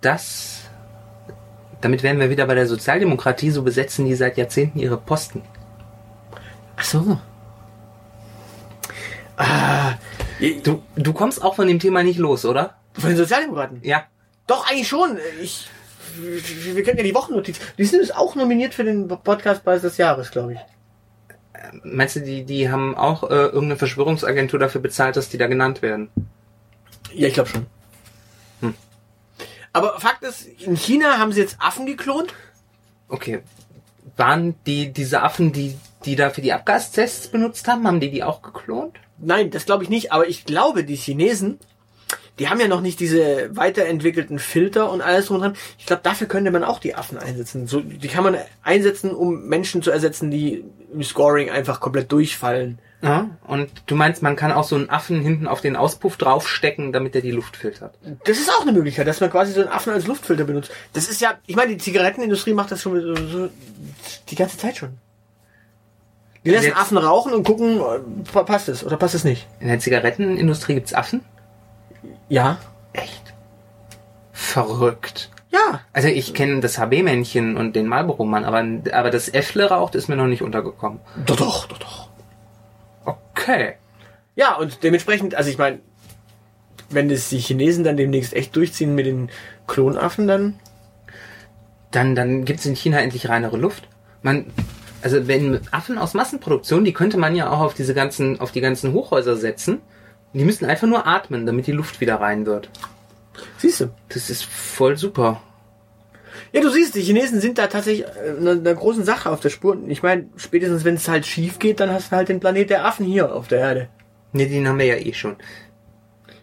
[0.00, 0.61] Das,
[1.82, 5.42] damit wären wir wieder bei der Sozialdemokratie, so besetzen die seit Jahrzehnten ihre Posten.
[6.76, 7.18] Ach so.
[9.36, 9.94] Ah,
[10.64, 12.74] Du, du kommst auch von dem Thema nicht los, oder?
[12.94, 13.78] von den Sozialdemokraten?
[13.82, 14.04] Ja.
[14.46, 15.18] Doch, eigentlich schon.
[15.40, 15.68] Ich,
[16.16, 17.58] wir kennen ja die Wochennotiz.
[17.78, 20.58] Die sind jetzt auch nominiert für den Podcastpreis des Jahres, glaube ich.
[21.84, 25.80] Meinst du, die, die haben auch äh, irgendeine Verschwörungsagentur dafür bezahlt, dass die da genannt
[25.80, 26.10] werden?
[27.14, 27.66] Ja, ich glaube schon.
[29.72, 32.34] Aber Fakt ist, in China haben sie jetzt Affen geklont.
[33.08, 33.42] Okay.
[34.16, 38.24] Waren die diese Affen, die die da für die Abgastests benutzt haben, haben die die
[38.24, 38.96] auch geklont?
[39.18, 41.58] Nein, das glaube ich nicht, aber ich glaube, die Chinesen,
[42.38, 45.56] die haben ja noch nicht diese weiterentwickelten Filter und alles drum und dran.
[45.78, 47.66] Ich glaube, dafür könnte man auch die Affen einsetzen.
[47.66, 52.78] So, die kann man einsetzen, um Menschen zu ersetzen, die im Scoring einfach komplett durchfallen.
[53.02, 56.92] Ja, und du meinst, man kann auch so einen Affen hinten auf den Auspuff draufstecken,
[56.92, 57.94] damit er die Luft filtert?
[58.24, 60.70] Das ist auch eine Möglichkeit, dass man quasi so einen Affen als Luftfilter benutzt.
[60.92, 63.48] Das ist ja, ich meine, die Zigarettenindustrie macht das schon so, so,
[64.28, 64.90] die ganze Zeit schon.
[66.44, 69.48] Die lassen Jetzt- Affen rauchen und gucken, äh, passt es oder passt es nicht.
[69.58, 71.22] In der Zigarettenindustrie gibt's Affen?
[72.28, 72.58] Ja.
[72.92, 73.34] Echt?
[74.32, 75.30] Verrückt.
[75.50, 75.80] Ja.
[75.92, 78.64] Also ich kenne das HB-Männchen und den Marlboro-Mann, aber,
[78.96, 81.00] aber das Äffle raucht ist mir noch nicht untergekommen.
[81.26, 82.08] Doch, doch, doch, doch.
[83.42, 83.74] Okay.
[84.36, 85.80] Ja, und dementsprechend, also ich meine,
[86.90, 89.30] wenn das die Chinesen dann demnächst echt durchziehen mit den
[89.66, 90.58] Klonaffen, dann.
[91.90, 93.86] Dann, dann gibt's in China endlich reinere Luft.
[94.22, 94.46] Man,
[95.02, 98.62] also wenn Affen aus Massenproduktion, die könnte man ja auch auf diese ganzen, auf die
[98.62, 99.82] ganzen Hochhäuser setzen.
[100.32, 102.70] Die müssen einfach nur atmen, damit die Luft wieder rein wird.
[103.58, 103.90] Siehst du?
[104.08, 105.42] Das ist voll super.
[106.52, 109.50] Ja, du siehst, die Chinesen sind da tatsächlich äh, einer, einer großen Sache auf der
[109.50, 109.78] Spur.
[109.88, 112.84] Ich meine, spätestens wenn es halt schief geht, dann hast du halt den Planet der
[112.84, 113.88] Affen hier auf der Erde.
[114.32, 115.36] Ne, den haben wir ja eh schon.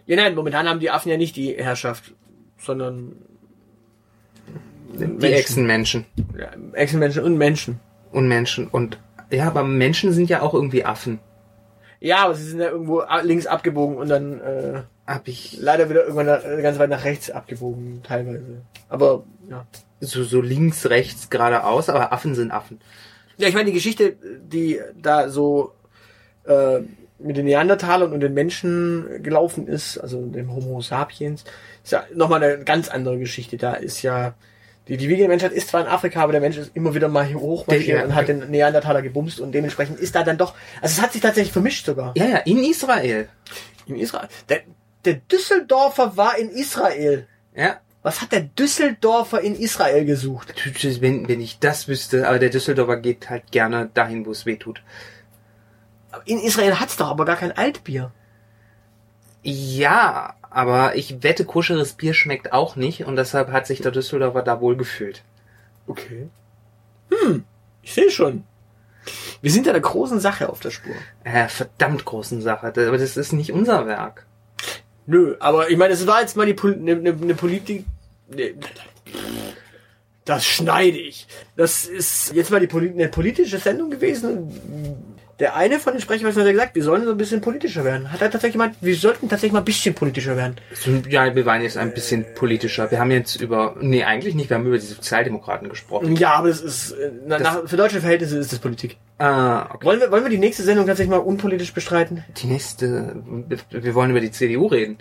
[0.06, 2.12] Ja, nein, momentan haben die Affen ja nicht die Herrschaft,
[2.58, 3.16] sondern
[4.92, 5.32] Die Menschen.
[5.32, 6.06] Echsenmenschen.
[6.38, 7.80] ja, Echsenmenschen und Menschen.
[8.12, 8.66] Und Menschen.
[8.68, 8.98] Und
[9.30, 11.20] ja, aber Menschen sind ja auch irgendwie Affen.
[12.00, 16.04] Ja, aber sie sind ja irgendwo links abgebogen und dann äh, Hab ich leider wieder
[16.06, 18.62] irgendwann ganz weit nach rechts abgebogen, teilweise.
[18.88, 19.66] Aber ja.
[19.98, 22.80] so, so links, rechts, geradeaus, aber Affen sind Affen.
[23.36, 25.72] Ja, ich meine, die Geschichte, die da so
[26.44, 26.80] äh,
[27.18, 31.42] mit den Neandertalern und den Menschen gelaufen ist, also dem Homo sapiens,
[31.82, 33.56] ist ja nochmal eine ganz andere Geschichte.
[33.56, 34.34] Da ist ja,
[34.86, 37.24] die, die wiegende Menschheit ist zwar in Afrika, aber der Mensch ist immer wieder mal
[37.24, 40.98] hier hochmarschiert Der- und hat den Neandertaler gebumst und dementsprechend ist da dann doch, also
[40.98, 42.12] es hat sich tatsächlich vermischt sogar.
[42.16, 43.28] Ja, ja, in Israel.
[43.86, 44.28] In Israel.
[44.48, 44.60] Der,
[45.04, 47.26] der Düsseldorfer war in Israel.
[47.54, 47.80] Ja.
[48.02, 50.54] Was hat der Düsseldorfer in Israel gesucht?
[51.00, 54.56] Wenn, wenn ich das wüsste, aber der Düsseldorfer geht halt gerne dahin, wo es weh
[54.56, 54.82] tut.
[56.24, 58.10] In Israel hat's doch aber gar kein Altbier.
[59.42, 64.42] Ja, aber ich wette, koscheres Bier schmeckt auch nicht und deshalb hat sich der Düsseldorfer
[64.42, 65.22] da wohl gefühlt.
[65.86, 66.28] Okay.
[67.10, 67.44] Hm,
[67.82, 68.44] ich sehe schon.
[69.40, 70.94] Wir sind ja der großen Sache auf der Spur.
[71.24, 72.66] Äh, verdammt großen Sache.
[72.66, 74.26] Aber das ist nicht unser Werk.
[75.10, 77.84] Nö, aber ich meine, es war jetzt mal die Pol ne, ne, ne Politik.
[78.28, 78.54] Ne,
[80.24, 81.26] das schneide ich.
[81.56, 85.09] Das ist jetzt mal die Poli eine politische Sendung gewesen.
[85.40, 88.12] Der eine von den Sprechern hat ja gesagt, wir sollen so ein bisschen politischer werden.
[88.12, 90.56] Hat er tatsächlich gemeint, wir sollten tatsächlich mal ein bisschen politischer werden.
[91.08, 92.90] Ja, wir waren jetzt ein bisschen politischer.
[92.90, 96.14] Wir haben jetzt über, nee, eigentlich nicht, wir haben über die Sozialdemokraten gesprochen.
[96.16, 98.98] Ja, aber das ist, äh, na, Das- nach, für deutsche Verhältnisse ist das Politik.
[99.18, 99.86] Ah, okay.
[99.86, 102.22] Wollen wir, wollen wir die nächste Sendung tatsächlich mal unpolitisch bestreiten?
[102.36, 103.22] Die nächste,
[103.70, 104.98] wir wollen über die CDU reden.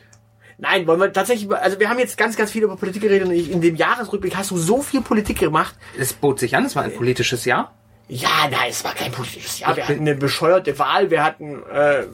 [0.57, 3.33] Nein, wollen wir tatsächlich, also wir haben jetzt ganz, ganz viel über Politik geredet und
[3.33, 5.75] in dem Jahresrückblick hast du so viel Politik gemacht.
[5.97, 7.73] Es bot sich an, es war ein politisches Jahr.
[8.09, 9.75] Ja, nein, es war kein politisches Jahr.
[9.75, 12.05] Wir hatten eine bescheuerte Wahl, wir hatten äh,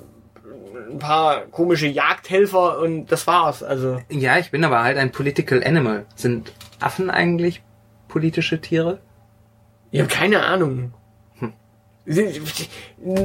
[0.91, 3.63] ein paar komische Jagdhelfer und das war's.
[3.63, 6.05] Also Ja, ich bin aber halt ein political animal.
[6.15, 7.63] Sind Affen eigentlich
[8.09, 8.99] politische Tiere?
[9.91, 10.93] ich habe keine Ahnung.
[11.39, 11.53] Hm.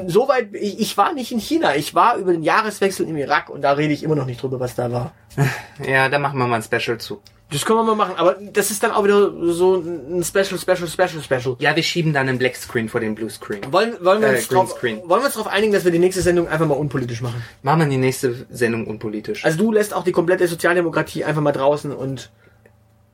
[0.07, 3.73] Soweit, ich war nicht in China, ich war über den Jahreswechsel im Irak und da
[3.73, 5.13] rede ich immer noch nicht drüber, was da war.
[5.85, 7.21] Ja, da machen wir mal ein Special zu.
[7.53, 10.87] Das können wir mal machen, aber das ist dann auch wieder so ein Special, Special,
[10.87, 11.57] Special, Special.
[11.59, 13.61] Ja, wir schieben dann einen Black Screen vor den Blue Screen.
[13.73, 15.09] Wollen, wollen, wir Äh, uns drauf, Greenscreen.
[15.09, 17.43] wollen wir uns darauf einigen, dass wir die nächste Sendung einfach mal unpolitisch machen?
[17.63, 19.45] Machen wir die nächste Sendung unpolitisch.
[19.45, 22.31] Also du lässt auch die komplette Sozialdemokratie einfach mal draußen und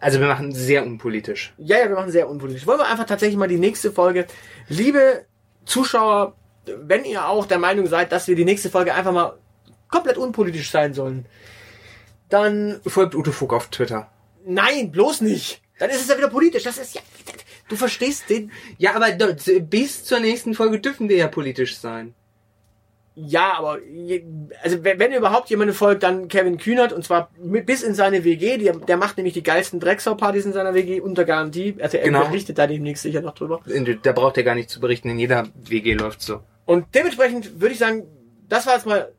[0.01, 1.55] Also wir machen sehr unpolitisch.
[1.57, 2.67] ja, ja, wir machen sehr unpolitisch.
[2.67, 4.27] Wollen wir einfach tatsächlich mal die nächste Folge,
[4.69, 5.25] liebe
[5.65, 6.35] Zuschauer,
[6.67, 9.39] wenn ihr auch der Meinung seid, dass wir die nächste Folge einfach mal
[9.89, 11.25] komplett unpolitisch sein sollen,
[12.29, 14.11] dann Folgt Ute Fug auf Twitter.
[14.47, 15.61] Nein, bloß nicht.
[15.79, 16.63] Dann ist es ja wieder politisch.
[16.63, 17.03] Das ist ja,
[17.69, 18.51] du verstehst den.
[18.79, 19.09] Ja, aber
[19.61, 22.15] bis zur nächsten Folge dürfen wir ja politisch sein.
[23.19, 23.79] Ja, aber
[24.63, 28.59] also wenn, überhaupt jemand folgt, dann Kevin Kühnert und zwar mit, bis in seine WG.
[28.59, 31.77] Der, der macht nämlich die geilsten Drecksau-Partys in seiner WG unter Garantie.
[31.81, 32.27] Also er Genau.
[32.27, 33.63] berichtet da demnächst sicher noch drüber.
[34.03, 36.41] Da braucht er gar nicht zu berichten, in jeder WG läuft so.
[36.67, 38.05] Und dementsprechend würde ich sagen,
[38.51, 39.11] das war jetzt mal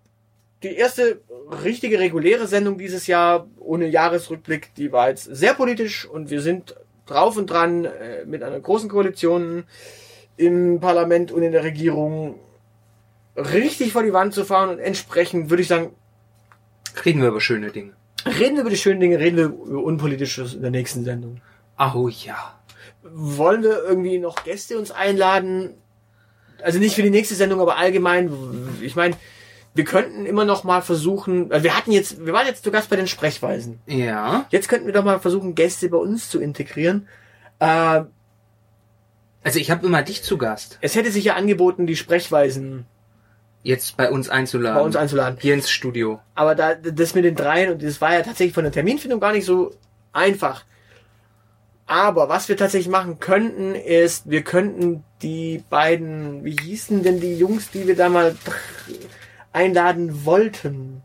[0.63, 1.21] die erste
[1.63, 4.73] richtige reguläre Sendung dieses Jahr ohne Jahresrückblick.
[4.75, 8.89] Die war jetzt sehr politisch und wir sind drauf und dran äh, mit einer großen
[8.89, 9.63] Koalition
[10.35, 12.39] im Parlament und in der Regierung
[13.35, 15.95] richtig vor die Wand zu fahren und entsprechend würde ich sagen,
[17.05, 17.93] Reden wir über schöne Dinge.
[18.25, 21.41] reden wir über die schönen Dinge, reden wir über Unpolitisches in der nächsten Sendung.
[21.77, 22.59] Oh ja.
[23.03, 25.75] Wollen wir irgendwie noch Gäste uns einladen?
[26.61, 28.31] Also nicht für die nächste Sendung, aber allgemein.
[28.81, 29.15] Ich meine,
[29.77, 32.89] wir könnten immer noch mal versuchen, also wir hatten jetzt, wir waren jetzt zu Gast
[32.89, 33.79] bei den Sprechweisen.
[33.85, 34.45] Ja.
[34.49, 37.07] Jetzt könnten wir doch mal versuchen, Gäste bei uns zu integrieren.
[37.59, 38.01] Äh,
[39.43, 40.77] Also ich habe immer dich zu Gast.
[40.81, 42.85] es hätte sich ja angeboten, die Sprechweisen
[43.63, 44.77] Jetzt bei uns einzuladen.
[44.77, 45.37] bei uns einzuladen.
[45.41, 46.19] Hier ins Studio.
[46.35, 49.33] Aber da, das mit den dreien, und das war ja tatsächlich von der Terminfindung gar
[49.33, 49.71] nicht so
[50.13, 50.63] einfach.
[51.85, 57.37] Aber was wir tatsächlich machen könnten, ist, wir könnten die beiden, wie hießen denn die
[57.37, 58.35] Jungs, die wir da mal
[59.57, 61.01] einladen wollten?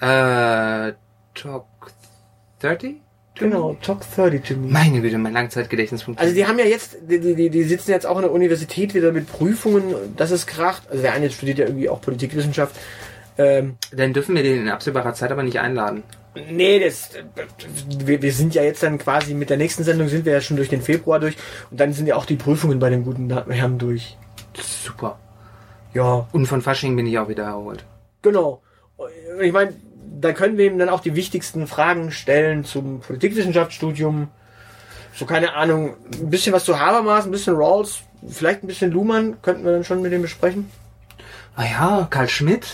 [0.00, 0.92] Äh,
[1.34, 1.66] Talk
[2.60, 2.96] 30?
[3.36, 4.70] Genau, Talk 30 to me.
[4.70, 6.36] Meine Güte, mein Langzeitgedächtnis Also funktioniert.
[6.36, 9.26] die haben ja jetzt, die, die, die sitzen jetzt auch an der Universität wieder mit
[9.30, 10.82] Prüfungen, das ist kracht.
[10.90, 12.76] Also der eine studiert ja irgendwie auch Politikwissenschaft.
[13.38, 16.02] Ähm, Dann dürfen wir den in absehbarer Zeit aber nicht einladen.
[16.50, 17.10] Nee, das,
[18.04, 20.56] wir, wir sind ja jetzt dann quasi mit der nächsten Sendung sind wir ja schon
[20.58, 21.36] durch den Februar durch
[21.70, 24.16] und dann sind ja auch die Prüfungen bei dem guten Herrn durch.
[24.58, 25.18] Super.
[25.94, 27.84] Ja, Und von Fasching bin ich auch wieder erholt.
[28.22, 28.62] Genau.
[29.40, 29.74] Ich meine,
[30.20, 34.28] da können wir ihm dann auch die wichtigsten Fragen stellen zum Politikwissenschaftsstudium.
[35.14, 39.42] So, keine Ahnung, ein bisschen was zu Habermas, ein bisschen Rawls, vielleicht ein bisschen Luhmann,
[39.42, 40.70] könnten wir dann schon mit dem besprechen.
[41.54, 42.66] Ah ja, Karl Schmidt.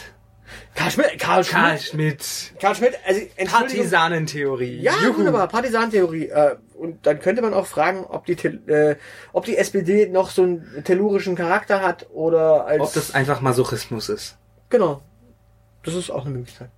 [0.74, 1.60] Karl Schmidt, Karl Schmidt.
[1.60, 2.52] Karl Schmidt.
[2.60, 3.20] Karl Schmidt, also.
[3.46, 4.80] Partisanentheorie.
[4.80, 5.18] Ja, Juhu.
[5.18, 6.28] wunderbar, Partisantheorie.
[6.28, 8.96] Äh, und dann könnte man auch fragen, ob die, äh,
[9.32, 12.80] ob die SPD noch so einen tellurischen Charakter hat oder als...
[12.80, 14.36] Ob das einfach Masochismus ist.
[14.70, 15.02] Genau.
[15.88, 16.68] Das ist auch eine Möglichkeit.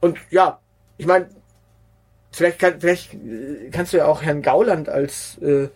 [0.00, 0.58] Und ja,
[0.96, 1.28] ich meine,
[2.32, 3.16] vielleicht, kann, vielleicht
[3.70, 5.68] kannst du ja auch Herrn Gauland als äh,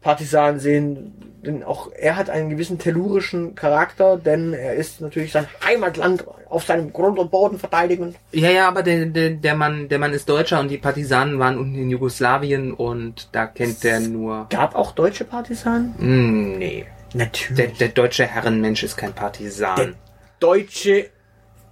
[0.00, 1.14] Partisan sehen,
[1.44, 6.64] denn auch er hat einen gewissen tellurischen Charakter, denn er ist natürlich sein Heimatland auf
[6.64, 8.16] seinem Grund und Boden verteidigen.
[8.32, 11.56] Ja, ja, aber der, der, der, Mann, der Mann ist Deutscher und die Partisanen waren
[11.56, 14.46] unten in Jugoslawien und da kennt der nur.
[14.50, 15.94] Gab auch deutsche Partisanen?
[15.98, 16.86] Hm, nee.
[17.14, 17.56] Natürlich.
[17.56, 19.76] Der, der deutsche Herrenmensch ist kein Partisan.
[19.76, 19.92] Der
[20.40, 21.10] Deutsche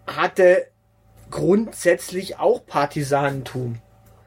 [0.06, 0.66] hatte
[1.30, 3.80] grundsätzlich auch Partisanentum.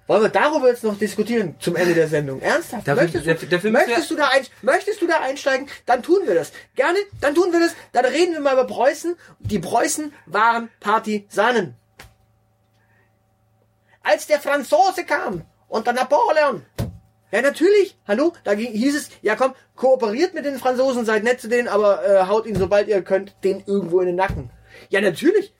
[0.07, 2.39] Wollen wir darüber jetzt noch diskutieren zum Ende der Sendung?
[2.41, 2.88] Ernsthaft?
[2.88, 5.67] Dafür- möchtest, dafür- du, dafür müssen möchtest, du da ein, möchtest du da einsteigen?
[5.86, 6.53] Dann tun wir das.
[6.75, 7.73] Gerne, dann tun wir das.
[7.91, 9.15] Dann reden wir mal über Preußen.
[9.39, 11.75] Die Preußen waren Partisanen.
[14.01, 16.65] Als der Franzose kam und der Napoleon.
[17.32, 17.97] Ja, natürlich.
[18.07, 18.32] Hallo?
[18.45, 22.05] Da ging, hieß es, ja komm, kooperiert mit den Franzosen, seid nett zu denen, aber
[22.07, 24.49] äh, haut ihnen, sobald ihr könnt, den irgendwo in den Nacken.
[24.88, 25.53] Ja, natürlich.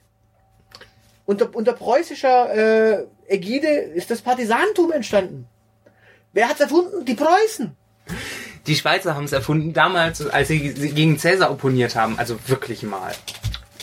[1.28, 5.46] Unter, unter preußischer äh, Ägide ist das Partisanentum entstanden.
[6.32, 7.04] Wer hat's erfunden?
[7.04, 7.76] Die Preußen.
[8.66, 12.18] Die Schweizer haben es erfunden damals, als sie gegen Cäsar opponiert haben.
[12.18, 13.12] Also wirklich mal.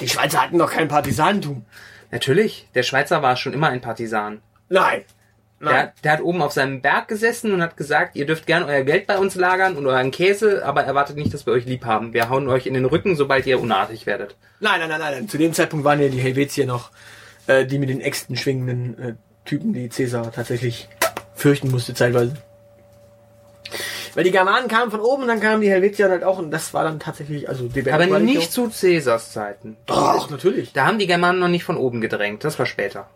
[0.01, 1.67] Die Schweizer hatten doch kein Partisanentum.
[2.11, 4.41] Natürlich, der Schweizer war schon immer ein Partisan.
[4.71, 5.05] Nein.
[5.61, 8.83] Der, der hat oben auf seinem Berg gesessen und hat gesagt, ihr dürft gern euer
[8.85, 12.15] Geld bei uns lagern und euren Käse, aber erwartet nicht, dass wir euch lieb haben.
[12.15, 14.37] Wir hauen euch in den Rücken, sobald ihr unartig werdet.
[14.61, 15.29] Nein, nein, nein, nein, nein.
[15.29, 16.91] Zu dem Zeitpunkt waren ja die Helvetier noch
[17.47, 19.15] äh, die mit den Äxten schwingenden äh,
[19.45, 20.89] Typen, die Cäsar tatsächlich
[21.35, 22.35] fürchten musste zeitweise.
[24.15, 26.85] Weil die Germanen kamen von oben dann kamen die Helvetier halt auch und das war
[26.85, 29.77] dann tatsächlich, also die Aber nicht zu Cäsars Zeiten.
[29.87, 30.73] Doch, natürlich.
[30.73, 32.45] Da haben die Germanen noch nicht von oben gedrängt.
[32.45, 33.09] Das war später.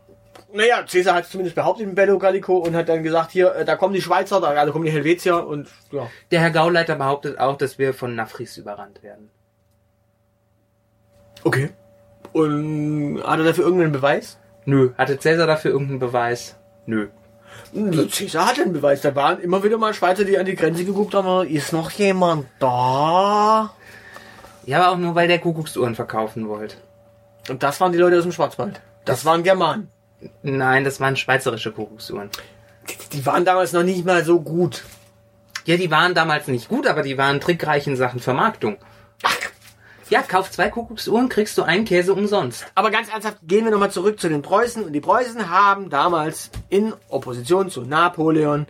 [0.52, 3.64] Naja, Cäsar hat es zumindest behauptet im Bello Gallico und hat dann gesagt, hier, äh,
[3.64, 6.10] da kommen die Schweizer, da, da kommen die Helvetier und ja.
[6.30, 9.30] Der Herr Gauleiter behauptet auch, dass wir von Nafris überrannt werden.
[11.44, 11.70] Okay.
[12.32, 14.38] Und hat er dafür irgendeinen Beweis?
[14.64, 14.90] Nö.
[14.98, 16.56] Hatte Cäsar dafür irgendeinen Beweis?
[16.86, 17.08] Nö.
[17.72, 19.00] Hm, Cäsar hat einen Beweis.
[19.00, 22.46] Da waren immer wieder mal Schweizer, die an die Grenze geguckt haben, ist noch jemand
[22.58, 23.72] da?
[24.66, 26.76] Ja, aber auch nur, weil der Kuckucksuhren verkaufen wollte.
[27.48, 28.80] Und das waren die Leute aus dem Schwarzwald.
[29.04, 29.88] Das waren Germanen.
[30.42, 32.28] Nein, das waren schweizerische Kuckucksuhren.
[32.88, 34.84] Die, die waren damals noch nicht mal so gut.
[35.64, 38.76] Ja, die waren damals nicht gut, aber die waren trickreich in Sachen Vermarktung.
[40.10, 42.66] Ja, kauf zwei Kuckucksuhren, kriegst du einen Käse umsonst.
[42.74, 44.82] aber ganz ernsthaft, gehen wir nochmal zurück zu den Preußen.
[44.84, 48.66] Und die Preußen haben damals in Opposition zu Napoleon,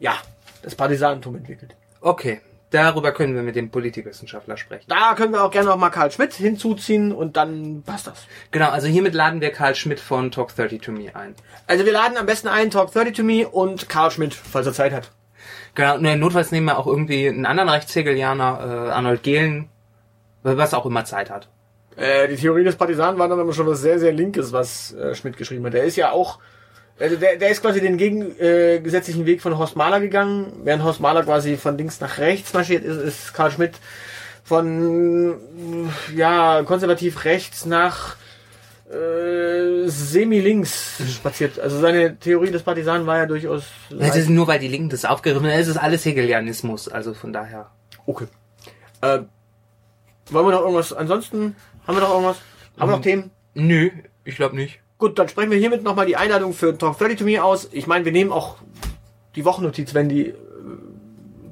[0.00, 0.14] ja,
[0.62, 1.76] das Partisanentum entwickelt.
[2.00, 2.40] Okay,
[2.70, 4.86] darüber können wir mit dem Politikwissenschaftler sprechen.
[4.88, 8.26] Da können wir auch gerne noch mal Karl Schmidt hinzuziehen und dann passt das.
[8.50, 11.36] Genau, also hiermit laden wir Karl Schmidt von Talk 30 to Me ein.
[11.68, 14.72] Also wir laden am besten ein Talk 30 to Me und Karl Schmidt, falls er
[14.72, 15.12] Zeit hat.
[15.74, 19.68] Genau, ne, notfalls nehmen wir auch irgendwie einen anderen Rechtshegelianer, äh, Arnold Gehlen,
[20.42, 21.48] was auch immer Zeit hat.
[21.96, 25.14] Äh, die Theorie des Partisanen war dann immer schon was sehr, sehr Linkes, was äh,
[25.14, 25.74] Schmidt geschrieben hat.
[25.74, 26.38] Er ist ja auch
[26.98, 30.52] Also der, der ist quasi den gegensätzlichen äh, gesetzlichen Weg von Horst Mahler gegangen.
[30.64, 33.74] Während Horst Mahler quasi von links nach rechts marschiert ist, ist Karl Schmidt
[34.44, 38.16] von ja konservativ rechts nach
[38.90, 41.58] äh, semi-links spaziert.
[41.58, 43.64] Also seine Theorie des Partisanen war ja durchaus.
[43.98, 45.58] Es ist nur, weil die Linken das aufgegriffen haben.
[45.58, 47.70] Es ist alles Hegelianismus, also von daher.
[48.06, 48.26] Okay.
[49.00, 49.20] Äh,
[50.30, 50.92] wollen wir noch irgendwas?
[50.92, 51.56] Ansonsten
[51.86, 52.36] haben wir noch irgendwas?
[52.78, 53.30] Haben wir noch Themen?
[53.54, 53.90] Nö,
[54.24, 54.80] ich glaube nicht.
[54.98, 57.68] Gut, dann sprechen wir hiermit nochmal die Einladung für Talk 30 to Me aus.
[57.72, 58.56] Ich meine, wir nehmen auch
[59.34, 60.34] die Wochennotiz, wenn die, äh,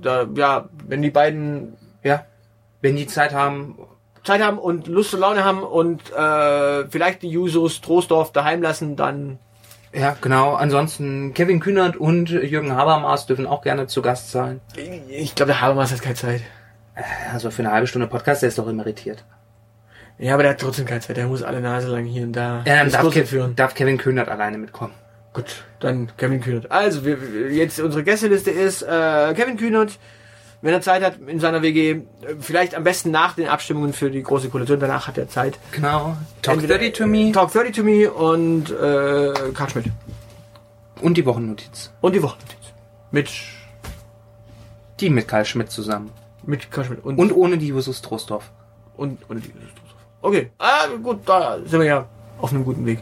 [0.00, 2.24] da, ja, wenn die beiden Ja.
[2.82, 3.76] Wenn die Zeit haben,
[4.24, 8.96] Zeit haben und Lust und Laune haben und äh, vielleicht die Jusos Troisdorf daheim lassen,
[8.96, 9.38] dann
[9.92, 10.54] ja, genau.
[10.54, 14.60] Ansonsten Kevin Kühnert und Jürgen Habermas dürfen auch gerne zu Gast sein.
[15.08, 16.42] ich glaube, der Habermas hat keine Zeit.
[17.32, 19.24] Also für eine halbe Stunde Podcast, der ist doch emeritiert.
[20.18, 21.16] Ja, aber der hat trotzdem keine Zeit.
[21.16, 23.56] Der muss alle Nase lang hier und da Ja, dann darf, Ke führen.
[23.56, 24.92] darf Kevin Kühnert alleine mitkommen.
[25.32, 26.70] Gut, dann Kevin Kühnert.
[26.70, 29.98] Also, wir, wir- jetzt unsere Gästeliste ist äh, Kevin Kühnert,
[30.60, 32.00] wenn er Zeit hat in seiner WG, äh,
[32.40, 35.58] vielleicht am besten nach den Abstimmungen für die große Koalition, danach hat er Zeit.
[35.72, 36.16] Genau.
[36.42, 39.86] Talk Entweder- 30 to me Talk 30 to me und äh, Karl Schmidt.
[41.00, 41.92] und die Wochennotiz.
[42.02, 42.58] Und die Wochennotiz.
[43.12, 43.30] Mit,
[45.00, 46.10] Die mit Karl Schmidt zusammen.
[46.44, 47.04] Mit Karl Schmidt.
[47.04, 48.50] Und ohne die Jusus Trostorf.
[48.96, 49.52] und, und die
[50.22, 52.06] Okay, ah, gut, da sind wir ja
[52.38, 52.98] auf einem guten Weg.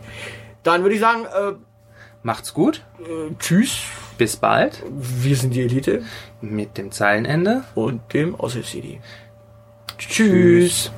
[0.62, 1.52] Dann würde ich sagen, äh,
[2.22, 2.84] Macht's gut.
[3.00, 3.78] äh, tschüss.
[4.18, 4.82] Bis bald.
[4.90, 6.02] Wir sind die Elite
[6.40, 7.62] Mit dem Zeilenende.
[7.74, 9.00] und dem Aushilfs-CD.
[9.98, 10.90] Tschüss.